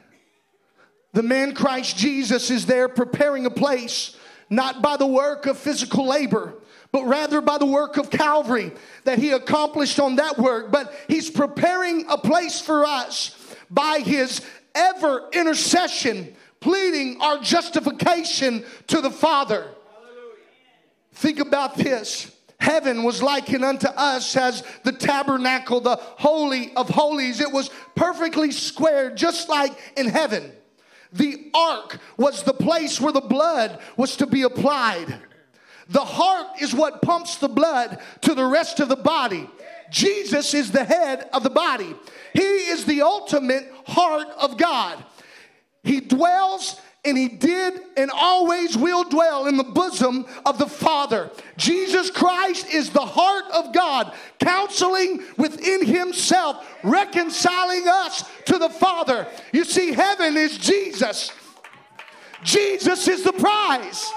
The 1.13 1.23
man 1.23 1.55
Christ 1.55 1.97
Jesus 1.97 2.51
is 2.51 2.67
there 2.67 2.89
preparing 2.89 3.47
a 3.47 3.51
place, 3.51 4.17
not 4.51 4.83
by 4.83 4.97
the 4.97 5.07
work 5.07 5.47
of 5.47 5.57
physical 5.57 6.07
labor, 6.07 6.55
but 6.93 7.05
rather 7.05 7.41
by 7.41 7.59
the 7.59 7.67
work 7.67 7.97
of 7.97 8.11
Calvary 8.11 8.73
that 9.05 9.19
He 9.19 9.31
accomplished 9.31 9.99
on 9.99 10.17
that 10.17 10.39
work. 10.39 10.71
But 10.71 10.93
He's 11.09 11.31
preparing 11.31 12.05
a 12.09 12.19
place 12.19 12.61
for 12.61 12.85
us 12.85 13.35
by 13.71 14.01
His 14.01 14.43
ever 14.75 15.29
intercession, 15.33 16.37
pleading 16.61 17.21
our 17.23 17.39
justification 17.39 18.65
to 18.89 19.01
the 19.01 19.11
Father. 19.11 19.69
Think 21.15 21.41
about 21.41 21.77
this. 21.77 22.31
Heaven 22.59 23.03
was 23.03 23.23
likened 23.23 23.65
unto 23.65 23.89
us 23.89 24.37
as 24.37 24.63
the 24.83 24.93
tabernacle, 24.93 25.81
the 25.81 25.97
holy 25.97 26.75
of 26.75 26.89
holies. 26.89 27.41
It 27.41 27.53
was 27.53 27.71
perfectly 27.95 28.51
squared, 28.51 29.17
just 29.17 29.49
like 29.49 29.73
in 29.97 30.09
heaven. 30.09 30.53
The 31.13 31.51
ark 31.55 31.99
was 32.17 32.43
the 32.43 32.55
place 32.55 33.01
where 33.01 33.13
the 33.13 33.21
blood 33.21 33.79
was 33.97 34.17
to 34.17 34.27
be 34.27 34.43
applied. 34.43 35.21
The 35.89 36.05
heart 36.05 36.61
is 36.61 36.75
what 36.75 37.03
pumps 37.03 37.37
the 37.37 37.49
blood 37.49 38.01
to 38.23 38.35
the 38.35 38.45
rest 38.45 38.81
of 38.81 38.89
the 38.89 38.97
body. 38.97 39.49
Jesus 39.91 40.53
is 40.53 40.73
the 40.73 40.85
head 40.85 41.29
of 41.33 41.43
the 41.43 41.51
body. 41.51 41.95
He 42.33 42.41
is 42.41 42.85
the 42.85 43.03
ultimate 43.03 43.73
heart 43.87 44.29
of 44.39 44.57
God. 44.57 45.05
He 45.85 46.01
dwells 46.01 46.81
and 47.07 47.17
he 47.17 47.29
did 47.29 47.81
and 47.97 48.11
always 48.11 48.77
will 48.77 49.05
dwell 49.05 49.47
in 49.47 49.57
the 49.57 49.65
bosom 49.65 50.27
of 50.45 50.59
the 50.59 50.67
Father. 50.67 51.31
Jesus 51.57 52.11
Christ 52.11 52.67
is 52.75 52.91
the 52.91 53.07
heart 53.07 53.45
of 53.55 53.73
God, 53.73 54.13
counseling 54.41 55.23
within 55.39 55.87
himself, 55.87 56.67
reconciling 56.83 57.87
us 57.87 58.29
to 58.47 58.59
the 58.59 58.69
Father. 58.69 59.27
You 59.53 59.65
see, 59.65 59.93
heaven 59.93 60.37
is 60.37 60.59
Jesus. 60.59 61.31
Jesus 62.43 63.07
is 63.09 63.23
the 63.23 63.33
prize. 63.33 64.13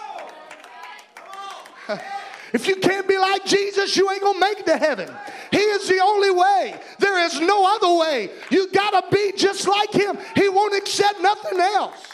If 2.52 2.68
you 2.68 2.78
can't 2.78 3.08
be 3.08 3.16
like 3.16 3.46
Jesus, 3.46 3.96
you 3.96 4.10
ain't 4.10 4.24
gonna 4.24 4.40
make 4.40 4.62
it 4.62 4.66
to 4.66 4.78
heaven. 4.78 5.08
He 5.52 5.60
is 5.60 5.88
the 5.88 6.00
only 6.00 6.32
way. 6.32 6.80
There 6.98 7.24
is 7.26 7.40
no 7.40 7.76
other 7.76 7.94
way. 8.00 8.32
You 8.50 8.72
gotta 8.72 9.08
be 9.12 9.34
just 9.38 9.68
like 9.68 9.94
Him. 9.94 10.18
He 10.36 10.50
won't 10.50 10.76
accept 10.76 11.22
nothing 11.22 11.60
else. 11.60 12.08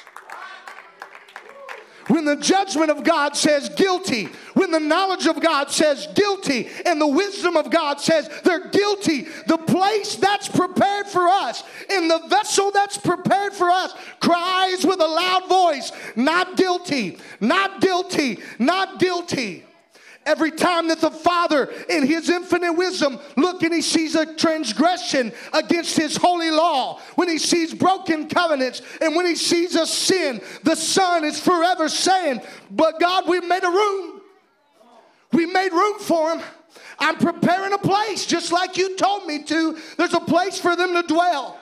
When 2.07 2.25
the 2.25 2.35
judgment 2.35 2.91
of 2.91 3.03
God 3.03 3.35
says 3.35 3.69
guilty, 3.69 4.25
when 4.53 4.69
the 4.69 4.79
knowledge 4.79 5.25
of 5.25 5.41
God 5.41 5.71
says 5.71 6.07
guilty, 6.13 6.69
and 6.85 7.01
the 7.01 7.07
wisdom 7.07 7.57
of 7.57 7.71
God 7.71 7.99
says 7.99 8.29
they're 8.43 8.69
guilty, 8.69 9.27
the 9.47 9.57
place 9.57 10.15
that's 10.15 10.47
prepared 10.47 11.07
for 11.07 11.27
us, 11.27 11.63
in 11.89 12.07
the 12.07 12.19
vessel 12.27 12.69
that's 12.71 12.97
prepared 12.97 13.53
for 13.53 13.71
us, 13.71 13.93
cries 14.19 14.85
with 14.85 14.99
a 14.99 15.07
loud 15.07 15.49
voice, 15.49 15.91
Not 16.15 16.57
guilty, 16.57 17.17
not 17.39 17.81
guilty, 17.81 18.39
not 18.59 18.99
guilty. 18.99 19.65
Every 20.25 20.49
time 20.49 20.87
that 20.87 21.01
the 21.01 21.11
Father, 21.11 21.71
in 21.87 22.05
His 22.05 22.29
infinite 22.29 22.73
wisdom, 22.73 23.19
look 23.37 23.61
and 23.61 23.73
He 23.73 23.81
sees 23.81 24.15
a 24.15 24.33
transgression 24.35 25.31
against 25.53 25.95
His 25.95 26.17
holy 26.17 26.49
law, 26.49 26.99
when 27.15 27.29
He 27.29 27.37
sees 27.37 27.73
broken 27.73 28.27
covenants, 28.27 28.81
and 29.01 29.15
when 29.15 29.27
He 29.27 29.35
sees 29.35 29.75
a 29.75 29.85
sin, 29.85 30.41
the 30.63 30.75
Son 30.75 31.23
is 31.23 31.39
forever 31.39 31.87
saying, 31.89 32.41
But 32.71 32.99
God, 32.99 33.27
we 33.27 33.39
made 33.41 33.63
a 33.63 33.69
room. 33.69 34.21
We 35.31 35.45
made 35.45 35.71
room 35.71 35.99
for 35.99 36.35
Him. 36.35 36.41
I'm 36.97 37.17
preparing 37.17 37.73
a 37.73 37.77
place 37.77 38.25
just 38.25 38.51
like 38.51 38.77
you 38.77 38.95
told 38.95 39.27
me 39.27 39.43
to. 39.43 39.77
There's 39.97 40.13
a 40.13 40.19
place 40.19 40.59
for 40.59 40.75
them 40.75 40.93
to 40.93 41.03
dwell. 41.03 41.59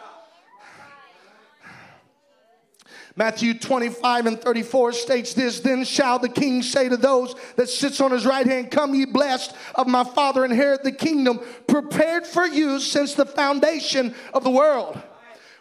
Matthew 3.15 3.53
25 3.53 4.25
and 4.25 4.41
34 4.41 4.91
states 4.93 5.33
this 5.33 5.59
Then 5.59 5.83
shall 5.83 6.17
the 6.17 6.29
king 6.29 6.63
say 6.63 6.89
to 6.89 6.97
those 6.97 7.35
that 7.55 7.69
sits 7.69 8.01
on 8.01 8.11
his 8.11 8.25
right 8.25 8.45
hand, 8.45 8.71
Come 8.71 8.95
ye 8.95 9.05
blessed 9.05 9.55
of 9.75 9.87
my 9.87 10.03
father, 10.03 10.43
inherit 10.43 10.83
the 10.83 10.91
kingdom 10.91 11.39
prepared 11.67 12.25
for 12.25 12.45
you 12.45 12.79
since 12.79 13.13
the 13.13 13.25
foundation 13.25 14.15
of 14.33 14.43
the 14.43 14.49
world. 14.49 14.99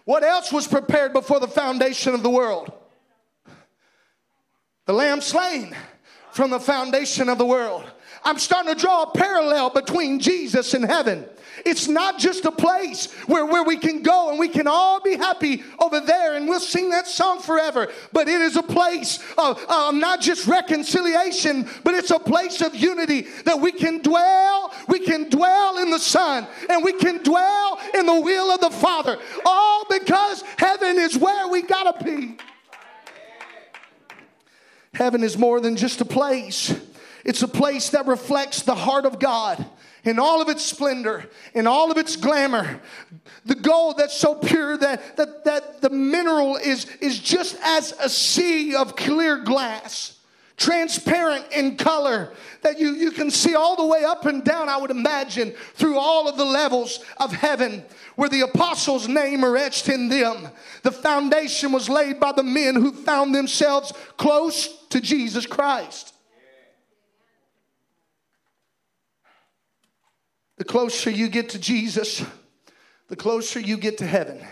What 0.05 0.25
else 0.25 0.51
was 0.51 0.67
prepared 0.67 1.13
before 1.13 1.41
the 1.41 1.49
foundation 1.49 2.15
of 2.15 2.23
the 2.23 2.31
world? 2.31 2.73
The 4.87 4.95
lamb 4.95 5.21
slain 5.21 5.77
from 6.33 6.51
the 6.51 6.59
foundation 6.59 7.29
of 7.29 7.39
the 7.39 7.47
world. 7.47 7.85
I'm 8.25 8.39
starting 8.39 8.75
to 8.75 8.81
draw 8.81 9.03
a 9.03 9.11
parallel 9.13 9.71
between 9.71 10.19
Jesus 10.21 10.75
and 10.75 10.85
heaven. 10.85 11.27
It's 11.65 11.89
not 11.89 12.19
just 12.19 12.45
a 12.45 12.53
place 12.53 13.13
where, 13.27 13.47
where 13.47 13.63
we 13.63 13.77
can 13.77 14.03
go 14.03 14.31
and 14.31 14.39
we 14.39 14.49
can 14.49 14.67
all 14.67 15.01
be 15.01 15.17
happy 15.17 15.63
over 15.79 16.01
there 16.01 16.35
and 16.35 16.49
we'll 16.49 16.61
sing 16.61 16.91
that 16.91 17.07
song 17.07 17.41
forever. 17.41 17.89
But 18.13 18.29
it 18.29 18.41
is 18.41 18.57
a 18.57 18.63
place 18.63 19.19
of 19.39 19.65
uh, 19.69 19.93
not 19.93 20.21
just 20.21 20.47
reconciliation, 20.47 21.69
but 21.85 21.95
it's 21.95 22.11
a 22.11 22.19
place 22.19 22.61
of 22.63 22.75
unity 22.75 23.23
that 23.45 23.61
we 23.61 23.73
can 23.73 24.03
dwell. 24.03 24.75
We 24.89 25.01
can 25.01 25.29
dwell 25.29 25.79
in 25.79 25.91
the 25.91 25.99
Son 25.99 26.47
and 26.69 26.85
we 26.85 26.93
can 26.95 27.23
dwell 27.23 27.81
in 27.95 28.07
the 28.07 28.21
will 28.21 28.51
of 28.51 28.61
the 28.61 28.71
Father. 28.71 29.19
All 29.47 29.85
because 29.89 30.43
heaven 30.59 30.99
is 30.99 31.17
where 31.17 31.49
we 31.49 31.63
gotta 31.63 32.05
be. 32.05 32.37
Heaven 34.95 35.23
is 35.23 35.39
more 35.39 35.61
than 35.61 35.77
just 35.77 36.01
a 36.01 36.05
place. 36.05 36.75
It's 37.25 37.43
a 37.43 37.49
place 37.49 37.91
that 37.91 38.07
reflects 38.07 38.63
the 38.63 38.75
heart 38.75 39.07
of 39.07 39.19
God 39.19 39.65
in 40.05 40.19
all 40.19 40.43
of 40.43 40.49
its 40.49 40.65
splendor, 40.65 41.25
in 41.55 41.67
all 41.67 41.91
of 41.91 41.99
its 41.99 42.17
glamour. 42.17 42.81
The 43.45 43.55
gold 43.55 43.99
that's 43.99 44.17
so 44.17 44.35
pure 44.35 44.77
that, 44.77 45.17
that, 45.17 45.45
that 45.45 45.81
the 45.81 45.91
mineral 45.91 46.57
is, 46.57 46.87
is 47.01 47.19
just 47.19 47.57
as 47.63 47.93
a 48.01 48.09
sea 48.09 48.75
of 48.75 48.97
clear 48.97 49.39
glass, 49.39 50.19
transparent 50.57 51.45
in 51.53 51.77
color, 51.77 52.33
that 52.63 52.81
you, 52.81 52.95
you 52.95 53.11
can 53.13 53.31
see 53.31 53.55
all 53.55 53.77
the 53.77 53.87
way 53.87 54.05
up 54.05 54.27
and 54.27 54.45
down, 54.45 54.69
I 54.69 54.77
would 54.77 54.91
imagine, 54.91 55.53
through 55.75 55.99
all 55.99 56.29
of 56.29 56.37
the 56.37 56.45
levels 56.45 57.01
of 57.19 57.33
heaven 57.33 57.85
where 58.17 58.29
the 58.29 58.43
apostles' 58.43 59.09
name 59.09 59.45
are 59.45 59.57
etched 59.57 59.89
in 59.89 60.09
them. 60.09 60.49
The 60.83 60.93
foundation 60.93 61.73
was 61.73 61.89
laid 61.89 62.21
by 62.21 62.33
the 62.33 62.43
men 62.43 62.75
who 62.75 62.93
found 62.93 63.35
themselves 63.35 63.93
close 64.17 64.85
to 64.89 65.01
Jesus 65.01 65.47
Christ. 65.47 66.12
The 70.63 70.69
closer 70.69 71.11
you 71.11 71.27
get 71.27 71.49
to 71.49 71.59
Jesus, 71.59 72.25
the 73.09 73.17
closer 73.17 73.59
you 73.59 73.77
get 73.77 73.99
to 73.99 74.07
heaven. 74.07 74.47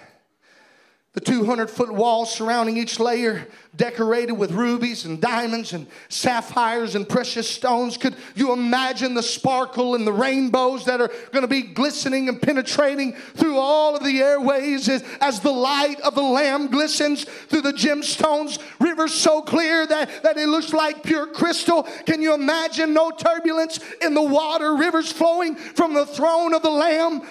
The 1.12 1.20
200 1.20 1.68
foot 1.68 1.90
wall 1.90 2.25
surrounding 2.25 2.77
each 2.77 3.01
layer, 3.01 3.49
decorated 3.75 4.35
with 4.35 4.53
rubies 4.53 5.07
and 5.07 5.20
diamonds 5.20 5.73
and 5.73 5.88
sapphires 6.09 6.94
and 6.94 7.09
precious 7.09 7.51
stones. 7.51 7.96
Could 7.96 8.14
you 8.37 8.53
imagine 8.53 9.14
the 9.14 9.23
sparkle 9.23 9.96
and 9.96 10.07
the 10.07 10.12
rainbows 10.12 10.85
that 10.85 11.01
are 11.01 11.11
going 11.33 11.42
to 11.42 11.49
be 11.49 11.62
glistening 11.62 12.29
and 12.29 12.40
penetrating 12.40 13.14
through 13.35 13.59
all 13.59 13.96
of 13.96 14.05
the 14.05 14.23
airways 14.23 14.88
as, 14.88 15.03
as 15.20 15.40
the 15.40 15.51
light 15.51 16.01
of 16.03 16.14
the 16.14 16.23
Lamb 16.23 16.68
glistens 16.68 17.25
through 17.25 17.62
the 17.62 17.73
gemstones? 17.73 18.62
Rivers 18.79 19.12
so 19.12 19.42
clear 19.42 19.88
that, 19.88 20.23
that 20.23 20.37
it 20.37 20.49
looks 20.49 20.73
like 20.73 21.03
pure 21.03 21.27
crystal. 21.27 21.83
Can 22.07 22.23
you 22.23 22.35
imagine 22.35 22.94
no 22.94 23.11
turbulence 23.11 23.81
in 24.01 24.14
the 24.14 24.23
water? 24.23 24.77
Rivers 24.77 25.11
flowing 25.11 25.57
from 25.57 25.92
the 25.92 26.07
throne 26.07 26.55
of 26.55 26.62
the 26.62 26.70
Lamb. 26.70 27.23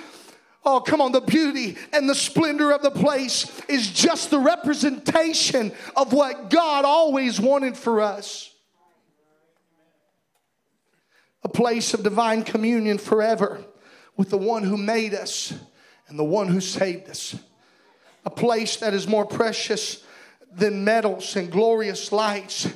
Oh, 0.65 0.81
come 0.81 0.99
on, 1.01 1.11
the 1.11 1.21
beauty 1.21 1.77
and 1.93 2.09
the 2.09 2.15
splendor 2.15 2.71
of 2.71 2.81
the 2.81 2.91
place 2.91 3.61
is 3.67 3.89
just 3.91 4.29
the 4.29 4.39
representation 4.39 5.71
of 5.95 6.11
what 6.11 6.49
God 6.49 6.85
always 6.85 7.39
wanted 7.39 7.77
for 7.77 8.01
us. 8.01 8.53
A 11.43 11.49
place 11.49 11.93
of 11.93 12.03
divine 12.03 12.43
communion 12.43 12.97
forever 12.97 13.63
with 14.17 14.29
the 14.29 14.37
one 14.37 14.63
who 14.63 14.75
made 14.75 15.13
us 15.13 15.53
and 16.09 16.19
the 16.19 16.23
one 16.23 16.49
who 16.49 16.59
saved 16.59 17.09
us. 17.09 17.35
A 18.25 18.29
place 18.29 18.77
that 18.77 18.93
is 18.93 19.07
more 19.07 19.25
precious 19.25 20.03
than 20.51 20.83
metals 20.83 21.37
and 21.37 21.49
glorious 21.49 22.11
lights. 22.11 22.67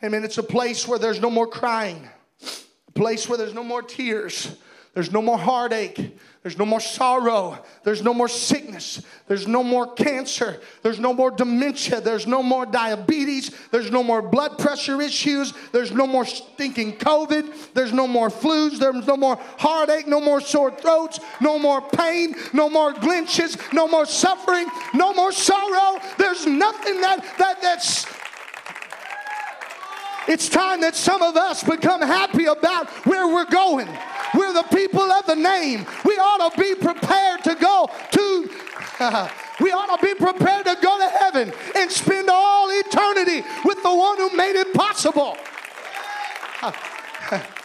I 0.00 0.08
mean, 0.08 0.22
it's 0.22 0.38
a 0.38 0.42
place 0.42 0.86
where 0.86 0.98
there's 0.98 1.20
no 1.20 1.30
more 1.30 1.48
crying, 1.48 2.08
a 2.86 2.92
place 2.92 3.28
where 3.28 3.38
there's 3.38 3.54
no 3.54 3.64
more 3.64 3.82
tears, 3.82 4.56
there's 4.94 5.12
no 5.12 5.20
more 5.20 5.38
heartache, 5.38 6.16
there's 6.44 6.58
no 6.58 6.66
more 6.66 6.80
sorrow. 6.80 7.58
There's 7.84 8.02
no 8.02 8.12
more 8.12 8.28
sickness. 8.28 9.00
There's 9.28 9.48
no 9.48 9.62
more 9.62 9.90
cancer. 9.94 10.60
There's 10.82 10.98
no 10.98 11.14
more 11.14 11.30
dementia. 11.30 12.02
There's 12.02 12.26
no 12.26 12.42
more 12.42 12.66
diabetes. 12.66 13.50
There's 13.70 13.90
no 13.90 14.02
more 14.02 14.20
blood 14.20 14.58
pressure 14.58 15.00
issues. 15.00 15.54
There's 15.72 15.90
no 15.90 16.06
more 16.06 16.26
stinking 16.26 16.98
COVID. 16.98 17.72
There's 17.72 17.94
no 17.94 18.06
more 18.06 18.28
flus. 18.28 18.78
There's 18.78 19.06
no 19.06 19.16
more 19.16 19.38
heartache. 19.56 20.06
No 20.06 20.20
more 20.20 20.42
sore 20.42 20.70
throats. 20.70 21.18
No 21.40 21.58
more 21.58 21.80
pain. 21.80 22.34
No 22.52 22.68
more 22.68 22.92
glinches. 22.92 23.56
No 23.72 23.88
more 23.88 24.04
suffering. 24.04 24.66
No 24.92 25.14
more 25.14 25.32
sorrow. 25.32 25.98
There's 26.18 26.44
nothing 26.44 27.00
that, 27.00 27.24
that 27.38 27.62
that's 27.62 28.04
It's 30.26 30.48
time 30.48 30.80
that 30.80 30.94
some 30.94 31.22
of 31.22 31.36
us 31.36 31.62
become 31.62 32.00
happy 32.00 32.46
about 32.46 32.88
where 33.06 33.26
we're 33.26 33.44
going. 33.44 33.88
We're 34.34 34.52
the 34.52 34.64
people 34.74 35.02
of 35.02 35.26
the 35.26 35.36
name. 35.36 35.86
We 36.04 36.14
ought 36.14 36.52
to 36.52 36.60
be 36.60 36.74
prepared 36.74 37.44
to 37.44 37.54
go 37.54 37.90
to, 38.12 38.50
we 39.60 39.70
ought 39.70 39.98
to 39.98 40.06
be 40.06 40.14
prepared 40.14 40.64
to 40.66 40.76
go 40.80 40.98
to 40.98 41.08
heaven 41.08 41.52
and 41.76 41.90
spend 41.90 42.28
all 42.30 42.68
eternity 42.70 43.44
with 43.64 43.82
the 43.82 43.94
one 43.94 44.16
who 44.16 44.36
made 44.36 44.56
it 44.56 44.72
possible. 44.74 45.36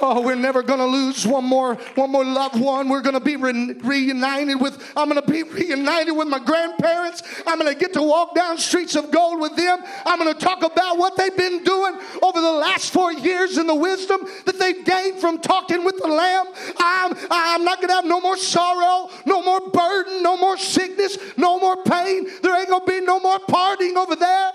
Oh, 0.00 0.20
we're 0.20 0.34
never 0.34 0.62
going 0.62 0.78
to 0.78 0.86
lose 0.86 1.26
one 1.26 1.44
more, 1.44 1.74
one 1.94 2.10
more 2.10 2.24
loved 2.24 2.60
one. 2.60 2.88
We're 2.88 3.00
going 3.00 3.14
to 3.14 3.20
be 3.20 3.36
re- 3.36 3.72
reunited 3.74 4.60
with. 4.60 4.82
I'm 4.96 5.08
going 5.08 5.20
to 5.20 5.30
be 5.30 5.42
reunited 5.42 6.16
with 6.16 6.28
my 6.28 6.38
grandparents. 6.38 7.22
I'm 7.46 7.58
going 7.58 7.72
to 7.72 7.78
get 7.78 7.92
to 7.94 8.02
walk 8.02 8.34
down 8.34 8.58
streets 8.58 8.94
of 8.96 9.10
gold 9.10 9.40
with 9.40 9.56
them. 9.56 9.82
I'm 10.04 10.18
going 10.18 10.32
to 10.32 10.38
talk 10.38 10.62
about 10.62 10.98
what 10.98 11.16
they've 11.16 11.36
been 11.36 11.64
doing 11.64 11.98
over 12.22 12.40
the 12.40 12.52
last 12.52 12.92
four 12.92 13.12
years 13.12 13.56
and 13.56 13.68
the 13.68 13.74
wisdom 13.74 14.20
that 14.44 14.58
they've 14.58 14.84
gained 14.84 15.20
from 15.20 15.38
talking 15.38 15.84
with 15.84 15.98
the 15.98 16.08
Lamb. 16.08 16.46
I'm, 16.78 17.16
I'm 17.30 17.64
not 17.64 17.78
going 17.78 17.88
to 17.88 17.94
have 17.94 18.04
no 18.04 18.20
more 18.20 18.36
sorrow, 18.36 19.10
no 19.24 19.42
more 19.42 19.60
burden, 19.70 20.22
no 20.22 20.36
more 20.36 20.58
sickness, 20.58 21.18
no 21.36 21.58
more 21.58 21.82
pain. 21.84 22.26
There 22.42 22.58
ain't 22.58 22.68
going 22.68 22.84
to 22.84 22.86
be 22.86 23.00
no 23.00 23.20
more 23.20 23.38
partying 23.38 23.96
over 23.96 24.16
there. 24.16 24.52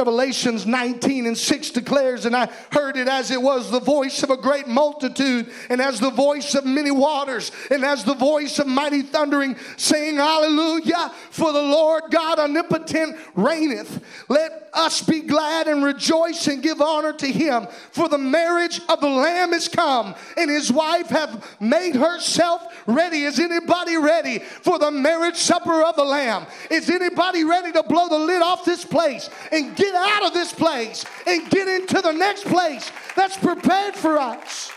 Revelations 0.00 0.64
19 0.64 1.26
and 1.26 1.36
6 1.36 1.70
declares, 1.72 2.24
and 2.24 2.34
I 2.34 2.48
heard 2.72 2.96
it 2.96 3.06
as 3.06 3.30
it 3.30 3.42
was 3.42 3.70
the 3.70 3.80
voice 3.80 4.22
of 4.22 4.30
a 4.30 4.36
great 4.38 4.66
multitude, 4.66 5.52
and 5.68 5.78
as 5.78 6.00
the 6.00 6.08
voice 6.08 6.54
of 6.54 6.64
many 6.64 6.90
waters, 6.90 7.52
and 7.70 7.84
as 7.84 8.02
the 8.02 8.14
voice 8.14 8.58
of 8.58 8.66
mighty 8.66 9.02
thundering, 9.02 9.56
saying, 9.76 10.16
Hallelujah, 10.16 11.12
for 11.30 11.52
the 11.52 11.60
Lord 11.60 12.04
God 12.10 12.38
omnipotent 12.38 13.14
reigneth. 13.34 14.02
Let 14.30 14.70
us 14.72 15.02
be 15.02 15.20
glad 15.20 15.68
and 15.68 15.84
rejoice 15.84 16.46
and 16.46 16.62
give 16.62 16.80
honor 16.80 17.12
to 17.12 17.26
him, 17.26 17.66
for 17.92 18.08
the 18.08 18.16
marriage 18.16 18.80
of 18.88 19.02
the 19.02 19.08
Lamb 19.08 19.52
is 19.52 19.68
come, 19.68 20.14
and 20.38 20.50
his 20.50 20.72
wife 20.72 21.08
have 21.08 21.44
made 21.60 21.94
herself 21.94 22.62
ready. 22.86 23.24
Is 23.24 23.38
anybody 23.38 23.98
ready 23.98 24.38
for 24.38 24.78
the 24.78 24.90
marriage 24.90 25.36
supper 25.36 25.82
of 25.84 25.96
the 25.96 26.04
Lamb? 26.04 26.46
Is 26.70 26.88
anybody 26.88 27.44
ready 27.44 27.70
to 27.72 27.82
blow 27.82 28.08
the 28.08 28.18
lid 28.18 28.40
off 28.40 28.64
this 28.64 28.84
place 28.84 29.28
and 29.52 29.76
get 29.76 29.89
get 29.90 30.00
out 30.00 30.26
of 30.26 30.32
this 30.32 30.52
place 30.52 31.04
and 31.26 31.48
get 31.50 31.68
into 31.68 32.00
the 32.00 32.12
next 32.12 32.44
place 32.44 32.90
that's 33.16 33.36
prepared 33.36 33.94
for 33.94 34.18
us. 34.18 34.70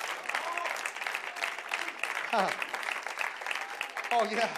Uh, 2.31 2.49
oh, 4.11 4.27
yeah. 4.31 4.49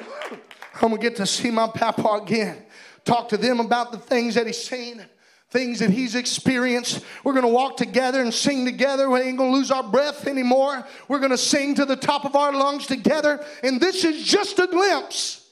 I'm 0.74 0.90
going 0.90 1.00
to 1.00 1.08
get 1.08 1.16
to 1.16 1.26
see 1.26 1.50
my 1.50 1.68
papa 1.68 2.20
again. 2.22 2.64
Talk 3.04 3.28
to 3.30 3.36
them 3.36 3.60
about 3.60 3.92
the 3.92 3.98
things 3.98 4.34
that 4.34 4.46
he's 4.46 4.62
seen, 4.62 5.04
things 5.50 5.80
that 5.80 5.90
he's 5.90 6.14
experienced. 6.14 7.04
We're 7.22 7.32
going 7.32 7.44
to 7.44 7.52
walk 7.52 7.76
together 7.76 8.20
and 8.20 8.32
sing 8.32 8.64
together. 8.64 9.10
We 9.10 9.20
ain't 9.20 9.38
going 9.38 9.50
to 9.50 9.56
lose 9.56 9.70
our 9.70 9.82
breath 9.82 10.26
anymore. 10.26 10.86
We're 11.08 11.18
going 11.18 11.30
to 11.30 11.38
sing 11.38 11.74
to 11.76 11.84
the 11.84 11.96
top 11.96 12.24
of 12.24 12.36
our 12.36 12.52
lungs 12.52 12.86
together. 12.86 13.44
And 13.62 13.80
this 13.80 14.04
is 14.04 14.24
just 14.24 14.58
a 14.58 14.66
glimpse 14.66 15.48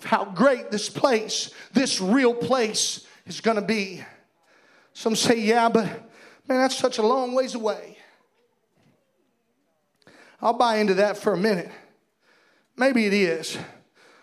of 0.00 0.06
how 0.06 0.24
great 0.24 0.70
this 0.70 0.88
place, 0.88 1.50
this 1.72 2.00
real 2.00 2.34
place, 2.34 3.06
is 3.26 3.40
going 3.40 3.56
to 3.56 3.62
be. 3.62 4.04
Some 4.92 5.16
say, 5.16 5.40
yeah, 5.40 5.68
but 5.68 5.86
man, 6.48 6.60
that's 6.60 6.76
such 6.76 6.98
a 6.98 7.02
long 7.02 7.34
ways 7.34 7.54
away. 7.54 7.98
I'll 10.40 10.52
buy 10.52 10.76
into 10.76 10.94
that 10.94 11.16
for 11.16 11.32
a 11.32 11.36
minute. 11.36 11.70
Maybe 12.76 13.06
it 13.06 13.12
is. 13.12 13.56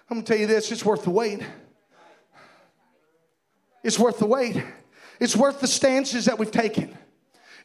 I'm 0.10 0.18
going 0.18 0.24
to 0.24 0.32
tell 0.32 0.40
you 0.40 0.48
this 0.48 0.72
it's 0.72 0.86
worth 0.86 1.04
the 1.04 1.10
wait. 1.10 1.42
It's 3.84 3.98
worth 3.98 4.20
the 4.20 4.28
wait. 4.28 4.64
It's 5.20 5.36
worth 5.36 5.60
the 5.62 5.68
stances 5.68 6.26
that 6.26 6.38
we've 6.38 6.52
taken. 6.52 6.98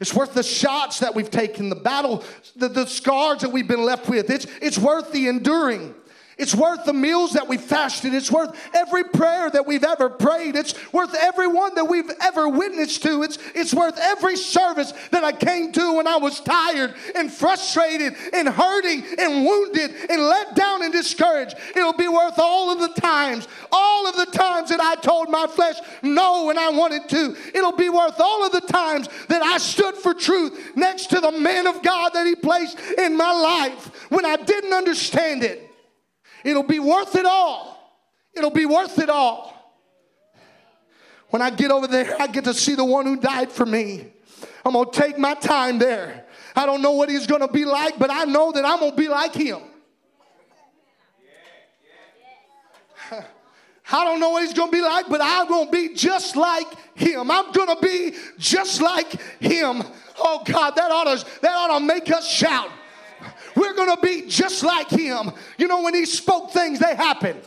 It's 0.01 0.13
worth 0.15 0.35
the 0.35 0.43
shots 0.43 1.01
that 1.01 1.15
we've 1.15 1.31
taken, 1.31 1.71
the 1.71 1.77
battle, 1.77 2.23
the, 2.55 2.69
the 2.69 2.87
scars 2.87 3.41
that 3.41 3.51
we've 3.51 3.69
been 3.69 3.85
left 3.85 4.09
with. 4.09 4.31
It's, 4.31 4.47
it's 4.61 4.79
worth 4.79 5.11
the 5.13 5.29
enduring. 5.29 5.95
It's 6.39 6.55
worth 6.55 6.85
the 6.85 6.93
meals 6.93 7.33
that 7.33 7.49
we 7.49 7.57
fasted. 7.57 8.13
It's 8.13 8.31
worth 8.31 8.55
every 8.75 9.05
prayer 9.05 9.49
that 9.49 9.67
we've 9.67 9.83
ever 9.83 10.11
prayed. 10.11 10.55
It's 10.55 10.75
worth 10.93 11.15
every 11.15 11.47
one 11.47 11.75
that 11.77 11.87
we've 11.87 12.11
ever 12.21 12.47
witnessed 12.47 13.03
to. 13.05 13.23
It's, 13.23 13.39
it's 13.55 13.73
worth 13.73 13.99
every 13.99 14.37
service 14.37 14.93
that 15.13 15.25
I 15.25 15.33
came 15.33 15.73
to 15.73 15.97
when 15.97 16.07
I 16.07 16.19
was 16.19 16.41
tired 16.41 16.95
and 17.15 17.33
frustrated 17.33 18.15
and 18.35 18.51
hurting 18.51 19.03
and 19.19 19.47
wounded 19.47 19.93
and 20.11 20.21
let 20.25 20.55
down 20.55 20.83
and 20.83 20.93
discouraged. 20.93 21.57
It'll 21.75 21.95
be 21.95 22.09
worth 22.09 22.39
all 22.39 22.71
of 22.71 22.81
the 22.81 23.01
times, 23.01 23.49
all 23.73 24.07
of 24.07 24.17
the 24.17 24.27
times 24.27 24.69
that 24.69 24.81
I 24.81 24.97
told 24.97 25.31
my 25.31 25.47
flesh 25.47 25.77
no 26.03 26.45
when 26.45 26.59
I 26.59 26.69
wanted 26.69 27.09
to. 27.09 27.35
It'll 27.55 27.73
be 27.73 27.89
worth 27.89 28.21
all 28.21 28.45
of 28.45 28.53
the 28.53 28.61
times 28.61 29.09
that 29.29 29.43
I 29.43 29.57
stood 29.57 29.95
for 29.95 30.13
truth 30.13 30.77
next 30.77 31.07
to 31.11 31.21
the 31.21 31.33
man 31.33 31.67
of 31.67 31.83
God 31.83 32.11
that 32.11 32.27
He 32.27 32.35
placed 32.35 32.79
in 32.99 33.17
my 33.17 33.33
life 33.33 34.11
when 34.11 34.27
I 34.27 34.37
didn't 34.37 34.75
understand 34.75 35.43
it. 35.43 35.66
It'll 36.47 36.63
be 36.63 36.79
worth 36.79 37.17
it 37.17 37.27
all. 37.27 37.77
It'll 38.33 38.51
be 38.51 38.67
worth 38.67 39.01
it 39.01 39.11
all. 39.11 39.53
When 41.31 41.43
I 41.43 41.51
get 41.51 41.73
over 41.73 41.89
there, 41.89 42.15
I 42.23 42.29
get 42.29 42.45
to 42.45 42.55
see 42.55 42.77
the 42.77 42.85
one 42.85 43.05
who 43.05 43.17
died 43.17 43.51
for 43.51 43.67
me. 43.67 44.13
I'm 44.65 44.75
going 44.75 44.89
to 44.89 44.97
take 44.97 45.19
my 45.19 45.35
time 45.35 45.81
there. 45.81 46.25
I 46.55 46.65
don't 46.65 46.83
know 46.83 46.93
what 46.93 47.09
he's 47.09 47.27
going 47.27 47.41
to 47.41 47.49
be 47.49 47.65
like, 47.65 47.99
but 47.99 48.13
I 48.13 48.25
know 48.27 48.53
that 48.53 48.65
I'm 48.65 48.79
going 48.79 48.93
to 48.93 48.97
be 48.97 49.09
like 49.09 49.35
him. 49.35 49.59
I 53.91 54.05
don't 54.05 54.21
know 54.21 54.31
what 54.31 54.43
he's 54.45 54.55
going 54.55 54.71
to 54.71 54.77
be 54.77 54.83
like, 54.83 55.09
but 55.09 55.21
I'm 55.21 55.49
going 55.49 55.67
to 55.67 55.73
be 55.73 55.95
just 55.95 56.37
like 56.37 56.67
him. 56.97 57.29
I'm 57.29 57.51
going 57.51 57.75
to 57.75 57.83
be 57.83 58.15
just 58.39 58.81
like 58.81 59.21
him. 59.41 59.83
Oh 60.17 60.43
God, 60.45 60.77
that 60.77 60.93
ought 60.93 61.17
to, 61.17 61.27
that 61.43 61.53
ought 61.53 61.79
to 61.79 61.85
make 61.85 62.09
us 62.13 62.29
shout. 62.29 62.71
We're 63.57 63.75
going 63.75 63.97
to 63.97 64.01
be 64.03 64.29
just 64.29 64.63
like 64.63 64.91
him. 64.91 65.33
You 65.59 65.67
know, 65.67 65.83
when 65.83 65.95
he 65.95 66.05
spoke 66.05 66.53
things, 66.53 66.79
they 66.79 66.95
happen. 66.95 67.39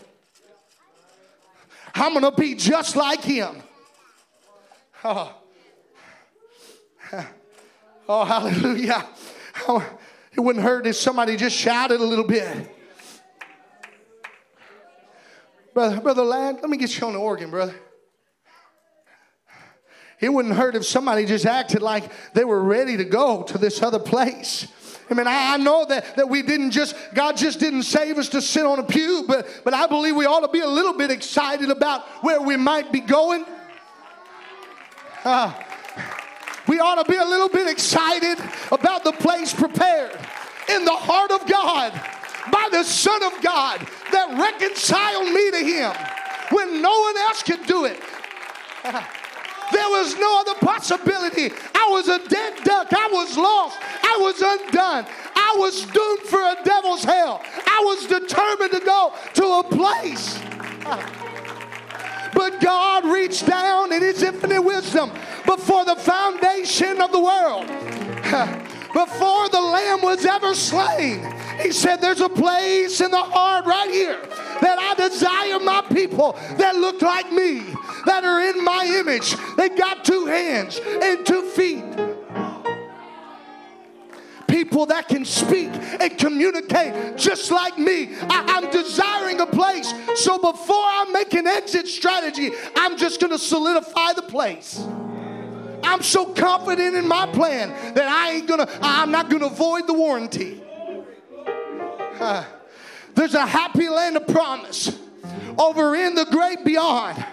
I'm 1.93 2.13
going 2.13 2.25
to 2.25 2.31
be 2.31 2.55
just 2.55 2.95
like 2.95 3.21
him. 3.21 3.55
Oh, 5.01 5.33
oh 8.09 8.25
hallelujah. 8.25 9.07
Oh, 9.65 9.97
it 10.33 10.41
wouldn't 10.41 10.65
hurt 10.65 10.85
if 10.85 10.97
somebody 10.97 11.37
just 11.37 11.55
shouted 11.55 12.01
a 12.01 12.03
little 12.03 12.27
bit. 12.27 12.69
Brother, 15.73 16.01
Brother 16.01 16.23
Lad, 16.23 16.55
let 16.55 16.69
me 16.69 16.75
get 16.75 16.99
you 16.99 17.07
on 17.07 17.13
the 17.13 17.19
organ, 17.19 17.49
brother. 17.49 17.73
It 20.19 20.27
wouldn't 20.27 20.55
hurt 20.55 20.75
if 20.75 20.85
somebody 20.85 21.25
just 21.25 21.45
acted 21.45 21.81
like 21.81 22.11
they 22.33 22.43
were 22.43 22.61
ready 22.61 22.97
to 22.97 23.05
go 23.05 23.43
to 23.43 23.57
this 23.57 23.81
other 23.81 23.99
place. 23.99 24.67
I 25.09 25.13
mean, 25.13 25.27
I, 25.27 25.53
I 25.53 25.57
know 25.57 25.85
that, 25.85 26.15
that 26.17 26.29
we 26.29 26.41
didn't 26.41 26.71
just, 26.71 26.95
God 27.13 27.35
just 27.35 27.59
didn't 27.59 27.83
save 27.83 28.17
us 28.17 28.29
to 28.29 28.41
sit 28.41 28.65
on 28.65 28.79
a 28.79 28.83
pew, 28.83 29.25
but, 29.27 29.47
but 29.63 29.73
I 29.73 29.87
believe 29.87 30.15
we 30.15 30.25
ought 30.25 30.41
to 30.41 30.47
be 30.47 30.59
a 30.59 30.67
little 30.67 30.93
bit 30.93 31.09
excited 31.09 31.69
about 31.69 32.07
where 32.23 32.41
we 32.41 32.57
might 32.57 32.91
be 32.91 32.99
going. 32.99 33.45
Uh, 35.23 35.53
we 36.67 36.79
ought 36.79 37.03
to 37.03 37.11
be 37.11 37.17
a 37.17 37.25
little 37.25 37.49
bit 37.49 37.67
excited 37.67 38.37
about 38.71 39.03
the 39.03 39.13
place 39.13 39.53
prepared 39.53 40.17
in 40.69 40.85
the 40.85 40.95
heart 40.95 41.31
of 41.31 41.47
God 41.47 41.91
by 42.51 42.67
the 42.71 42.83
Son 42.83 43.23
of 43.23 43.41
God 43.41 43.79
that 44.11 44.37
reconciled 44.37 45.33
me 45.33 45.51
to 45.51 45.57
Him 45.57 45.91
when 46.51 46.81
no 46.81 46.99
one 46.99 47.17
else 47.17 47.41
could 47.41 47.65
do 47.65 47.85
it. 47.85 47.99
There 49.71 49.89
was 49.89 50.15
no 50.17 50.41
other 50.41 50.55
possibility. 50.59 51.51
I 51.75 51.87
was 51.91 52.07
a 52.07 52.19
dead 52.27 52.63
duck. 52.63 52.87
I 52.91 53.09
was 53.11 53.37
lost. 53.37 53.77
I 53.81 54.17
was 54.19 54.41
undone. 54.41 55.05
I 55.35 55.55
was 55.57 55.85
doomed 55.85 56.21
for 56.21 56.39
a 56.39 56.55
devil's 56.63 57.03
hell. 57.03 57.41
I 57.43 57.81
was 57.85 58.05
determined 58.07 58.71
to 58.71 58.79
go 58.79 59.13
to 59.35 59.45
a 59.45 59.63
place. 59.63 60.39
But 62.33 62.61
God 62.61 63.05
reached 63.05 63.47
down 63.47 63.91
in 63.91 64.01
His 64.01 64.23
infinite 64.23 64.61
wisdom 64.61 65.11
before 65.45 65.85
the 65.85 65.95
foundation 65.95 67.01
of 67.01 67.11
the 67.11 67.19
world, 67.19 67.65
before 68.93 69.49
the 69.49 69.61
Lamb 69.61 70.01
was 70.01 70.25
ever 70.25 70.53
slain. 70.53 71.25
He 71.61 71.71
said, 71.71 71.97
There's 71.97 72.21
a 72.21 72.29
place 72.29 73.01
in 73.01 73.11
the 73.11 73.17
heart 73.17 73.65
right 73.65 73.89
here 73.89 74.19
that 74.61 74.79
I 74.79 74.95
desire 74.95 75.59
my 75.59 75.81
people 75.93 76.33
that 76.57 76.75
look 76.75 77.01
like 77.01 77.31
me, 77.31 77.59
that 78.05 78.23
are 78.23 78.41
in 78.41 78.63
my 78.63 78.85
image. 78.99 79.35
They 79.55 79.69
got 79.69 80.03
two 80.05 80.25
hands 80.25 80.79
and 80.83 81.25
two 81.25 81.43
feet. 81.49 81.83
People 84.47 84.87
that 84.87 85.07
can 85.07 85.25
speak 85.25 85.69
and 85.99 86.17
communicate 86.17 87.17
just 87.17 87.51
like 87.51 87.77
me. 87.77 88.15
I, 88.21 88.61
am 88.63 88.71
desiring 88.71 89.39
a 89.41 89.45
place. 89.45 89.93
So 90.15 90.37
before 90.37 90.75
I 90.75 91.07
make 91.11 91.33
an 91.33 91.45
exit 91.45 91.87
strategy, 91.87 92.51
I'm 92.75 92.97
just 92.97 93.19
going 93.19 93.31
to 93.31 93.37
solidify 93.37 94.13
the 94.13 94.23
place. 94.23 94.83
I'm 95.89 96.03
so 96.03 96.23
confident 96.23 96.95
in 96.95 97.07
my 97.07 97.25
plan 97.25 97.69
that 97.95 98.07
I 98.07 98.33
ain't 98.33 98.47
gonna, 98.47 98.69
I'm 98.79 99.09
not 99.09 99.27
gonna 99.27 99.49
void 99.49 99.87
the 99.87 99.93
warranty. 99.93 100.61
Uh, 102.19 102.45
there's 103.15 103.33
a 103.33 103.43
happy 103.43 103.89
land 103.89 104.15
of 104.15 104.27
promise 104.27 104.95
over 105.57 105.95
in 105.95 106.13
the 106.13 106.25
great 106.25 106.63
beyond. 106.63 107.17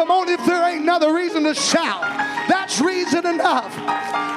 Come 0.01 0.09
on, 0.09 0.29
if 0.29 0.43
there 0.47 0.67
ain't 0.67 0.81
another 0.81 1.13
reason 1.13 1.43
to 1.43 1.53
shout, 1.53 2.01
that's 2.49 2.81
reason 2.81 3.23
enough. 3.23 3.71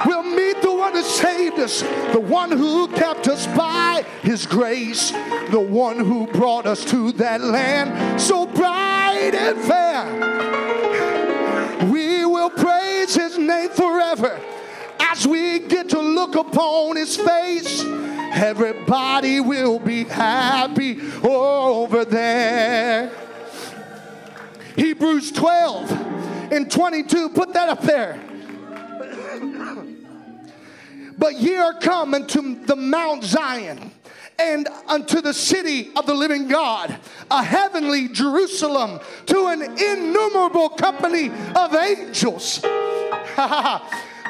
We'll 0.05 0.23
meet 0.23 0.61
the 0.61 0.71
one 0.71 0.93
who 0.93 1.01
saved 1.01 1.59
us, 1.59 1.81
the 2.13 2.21
one 2.21 2.53
who 2.53 2.87
kept 2.89 3.29
us 3.29 3.47
by 3.47 4.05
his 4.21 4.45
grace, 4.45 5.11
the 5.51 5.67
one 5.67 5.99
who 5.99 6.27
brought 6.27 6.67
us 6.67 6.85
to 6.91 7.13
that 7.13 7.41
land 7.41 8.21
so 8.21 8.45
bright 8.45 9.31
and 9.33 9.59
fair. 9.63 10.05
We 11.91 12.27
will 12.27 12.51
praise 12.51 13.15
his 13.15 13.39
name 13.39 13.71
forever 13.71 14.39
as 15.01 15.27
we 15.27 15.61
get 15.61 15.89
to 15.89 15.99
look 15.99 16.35
upon 16.37 16.97
his 16.97 17.17
face. 17.17 17.83
Everybody 18.35 19.41
will 19.41 19.79
be 19.79 20.05
happy 20.05 21.01
over 21.23 22.05
there. 22.05 23.24
Hebrews 24.77 25.33
12 25.33 26.53
and 26.53 26.71
22. 26.71 27.31
Put 27.31 27.53
that 27.53 27.69
up 27.69 27.83
there. 27.83 28.21
but 31.17 31.37
ye 31.37 31.57
are 31.57 31.75
come 31.75 32.15
unto 32.15 32.65
the 32.65 32.77
Mount 32.77 33.25
Zion 33.25 33.93
and 34.39 34.69
unto 34.89 35.21
the 35.21 35.33
city 35.33 35.91
of 35.95 36.07
the 36.07 36.15
living 36.15 36.49
God, 36.49 36.97
a 37.31 37.43
heavenly 37.43 38.09
Jerusalem, 38.09 39.01
to 39.27 39.47
an 39.47 39.63
innumerable 39.63 40.71
company 40.71 41.31
of 41.55 41.75
angels. 41.75 42.61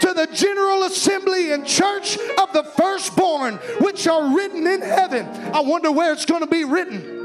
to 0.00 0.12
the 0.12 0.28
general 0.32 0.82
assembly 0.84 1.52
and 1.52 1.66
church 1.66 2.18
of 2.38 2.52
the 2.52 2.64
firstborn, 2.76 3.54
which 3.80 4.06
are 4.06 4.34
written 4.36 4.66
in 4.66 4.82
heaven. 4.82 5.26
I 5.54 5.60
wonder 5.60 5.90
where 5.90 6.12
it's 6.12 6.26
going 6.26 6.42
to 6.42 6.46
be 6.46 6.64
written. 6.64 7.23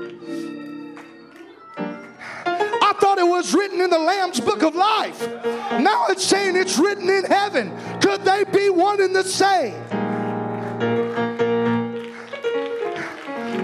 Thought 3.00 3.18
it 3.18 3.28
was 3.28 3.54
written 3.54 3.82
in 3.82 3.90
the 3.90 4.00
Lamb's 4.00 4.40
book 4.40 4.62
of 4.62 4.76
life. 4.76 5.22
Now 5.80 6.08
it's 6.10 6.24
saying 6.24 6.56
it's 6.56 6.78
written 6.78 7.10
in 7.10 7.24
heaven. 7.26 7.72
Could 8.02 8.24
they 8.24 8.44
be 8.44 8.70
one 8.70 9.02
and 9.02 9.16
the 9.16 9.24
same? 9.24 9.76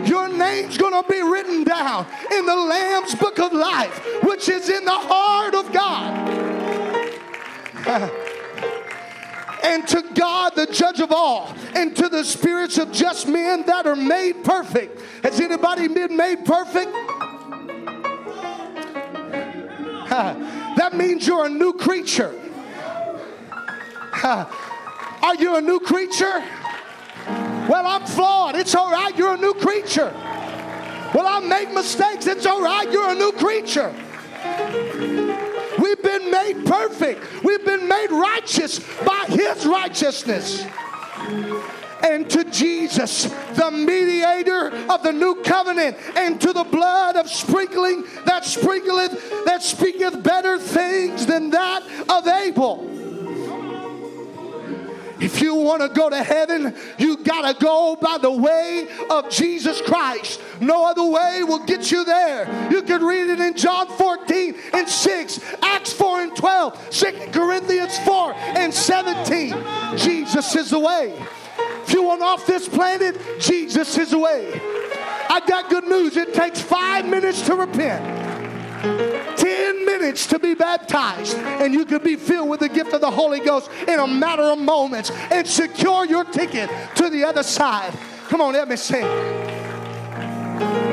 Your 0.05 0.29
name's 0.29 0.77
to 1.03 1.09
be 1.09 1.21
written 1.21 1.63
down 1.63 2.05
in 2.31 2.45
the 2.45 2.55
Lamb's 2.55 3.15
book 3.15 3.39
of 3.39 3.51
life, 3.53 4.23
which 4.23 4.47
is 4.49 4.69
in 4.69 4.85
the 4.85 4.91
heart 4.91 5.55
of 5.55 5.71
God. 5.73 6.29
and 9.63 9.87
to 9.87 10.03
God, 10.13 10.55
the 10.55 10.67
judge 10.67 10.99
of 10.99 11.11
all, 11.11 11.53
and 11.73 11.95
to 11.95 12.07
the 12.07 12.23
spirits 12.23 12.77
of 12.77 12.91
just 12.91 13.27
men 13.27 13.65
that 13.65 13.85
are 13.85 13.95
made 13.95 14.43
perfect. 14.43 15.01
Has 15.23 15.39
anybody 15.39 15.87
been 15.87 16.15
made 16.15 16.45
perfect? 16.45 16.95
that 20.09 20.95
means 20.95 21.25
you're 21.25 21.45
a 21.45 21.49
new 21.49 21.73
creature. 21.73 22.39
Are 24.23 25.35
you 25.39 25.55
a 25.55 25.61
new 25.61 25.79
creature? 25.79 26.43
Well, 27.67 27.87
I'm 27.87 28.05
flawed. 28.05 28.55
It's 28.55 28.75
all 28.75 28.91
right. 28.91 29.17
You're 29.17 29.33
a 29.33 29.37
new 29.37 29.55
creature. 29.55 30.13
Well, 31.13 31.27
I 31.27 31.39
make 31.39 31.73
mistakes. 31.73 32.27
It's 32.27 32.45
all 32.45 32.61
right. 32.61 32.91
You're 32.91 33.09
a 33.09 33.15
new 33.15 33.31
creature. 33.31 33.93
We've 35.79 36.01
been 36.03 36.29
made 36.29 36.65
perfect. 36.65 37.43
We've 37.43 37.65
been 37.65 37.87
made 37.87 38.11
righteous 38.11 38.79
by 39.03 39.25
His 39.29 39.65
righteousness. 39.65 40.63
And 42.05 42.29
to 42.29 42.43
Jesus, 42.43 43.23
the 43.23 43.71
mediator 43.71 44.67
of 44.91 45.01
the 45.01 45.11
new 45.11 45.41
covenant, 45.43 45.97
and 46.15 46.39
to 46.39 46.53
the 46.53 46.63
blood 46.63 47.15
of 47.15 47.27
sprinkling 47.27 48.03
that 48.25 48.43
sprinkleth, 48.43 49.45
that 49.45 49.63
speaketh 49.63 50.21
better 50.21 50.59
things 50.59 51.25
than 51.25 51.49
that 51.49 51.81
of 52.07 52.27
Abel. 52.27 52.91
If 55.19 55.41
you 55.41 55.55
want 55.55 55.81
to 55.81 55.89
go 55.89 56.09
to 56.09 56.21
heaven, 56.21 56.75
you 56.99 57.17
got 57.17 57.51
to 57.51 57.65
go 57.65 57.95
by 57.99 58.19
the 58.19 58.29
way 58.29 58.87
of 59.09 59.31
Jesus 59.31 59.81
Christ. 59.81 60.39
No 60.59 60.85
other 60.85 61.05
way 61.05 61.41
will 61.43 61.65
get 61.65 61.89
you 61.91 62.05
there. 62.05 62.69
You 62.69 62.83
can 62.83 63.03
read 63.03 63.29
it 63.29 63.39
in 63.39 63.55
John 63.55 63.87
14 63.87 64.55
and 64.73 64.87
6, 64.87 65.39
Acts 65.63 65.93
4 65.93 66.21
and 66.21 66.35
12, 66.35 66.89
2 66.91 67.11
Corinthians 67.31 67.97
4 67.99 68.33
and 68.33 68.71
17. 68.71 69.55
Jesus 69.97 70.55
is 70.55 70.69
the 70.69 70.79
way. 70.79 71.17
You 71.95 72.03
want 72.03 72.21
off 72.21 72.45
this 72.45 72.67
planet, 72.67 73.15
Jesus 73.39 73.97
is 73.97 74.11
the 74.11 74.19
way. 74.19 74.51
I 75.29 75.41
got 75.47 75.69
good 75.69 75.85
news. 75.85 76.17
It 76.17 76.33
takes 76.33 76.59
five 76.59 77.05
minutes 77.05 77.43
to 77.43 77.55
repent. 77.55 78.03
10 79.37 79.85
minutes 79.85 80.27
to 80.27 80.37
be 80.37 80.55
baptized, 80.55 81.37
and 81.37 81.73
you 81.73 81.85
could 81.85 82.03
be 82.03 82.17
filled 82.17 82.49
with 82.49 82.59
the 82.59 82.67
gift 82.67 82.91
of 82.91 82.99
the 82.99 83.09
Holy 83.09 83.39
Ghost 83.39 83.71
in 83.87 83.97
a 83.97 84.05
matter 84.05 84.43
of 84.43 84.59
moments 84.59 85.09
and 85.31 85.47
secure 85.47 86.05
your 86.05 86.25
ticket 86.25 86.69
to 86.95 87.09
the 87.09 87.23
other 87.23 87.43
side. 87.43 87.97
Come 88.27 88.41
on, 88.41 88.51
let 88.51 88.67
me 88.67 88.75
sing. 88.75 89.05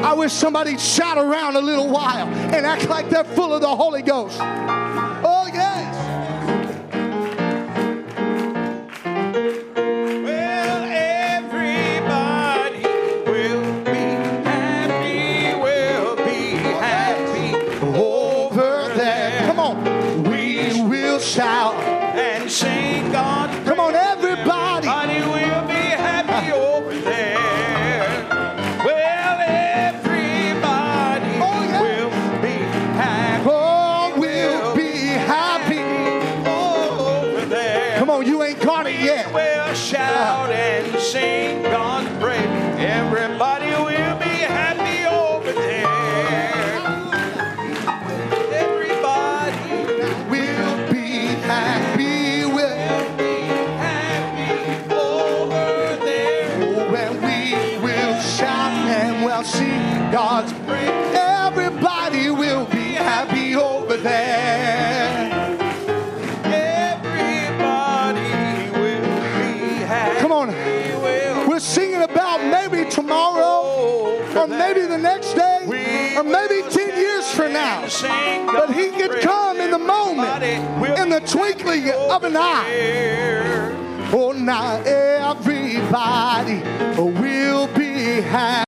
I 0.05 0.14
wish 0.16 0.32
somebody'd 0.32 0.80
shout 0.80 1.18
around 1.18 1.57
a 1.57 1.61
little 1.61 1.88
while 1.88 2.28
and 2.28 2.64
act 2.64 2.88
like 2.88 3.11
they're 3.11 3.24
full 3.24 3.53
of 3.53 3.61
the 3.61 3.74
Holy 3.74 4.03
Ghost. 4.03 4.38
Oh, 4.40 5.50
yes. 5.53 6.01
or 76.17 76.23
maybe 76.23 76.63
10 76.69 76.97
years 76.99 77.31
from 77.35 77.53
now. 77.53 77.83
But 78.47 78.75
He 78.75 78.91
could 78.91 79.21
come 79.21 79.61
in 79.61 79.71
the 79.71 79.79
moment, 79.79 80.43
in 80.43 81.09
the 81.09 81.21
twinkling 81.21 81.91
of 81.91 82.25
an 82.25 82.37
eye. 82.37 83.79
Oh, 84.15 84.33
now 84.33 84.77
everybody 84.85 86.61
will 87.01 87.67
be 87.69 88.21
happy. 88.21 88.53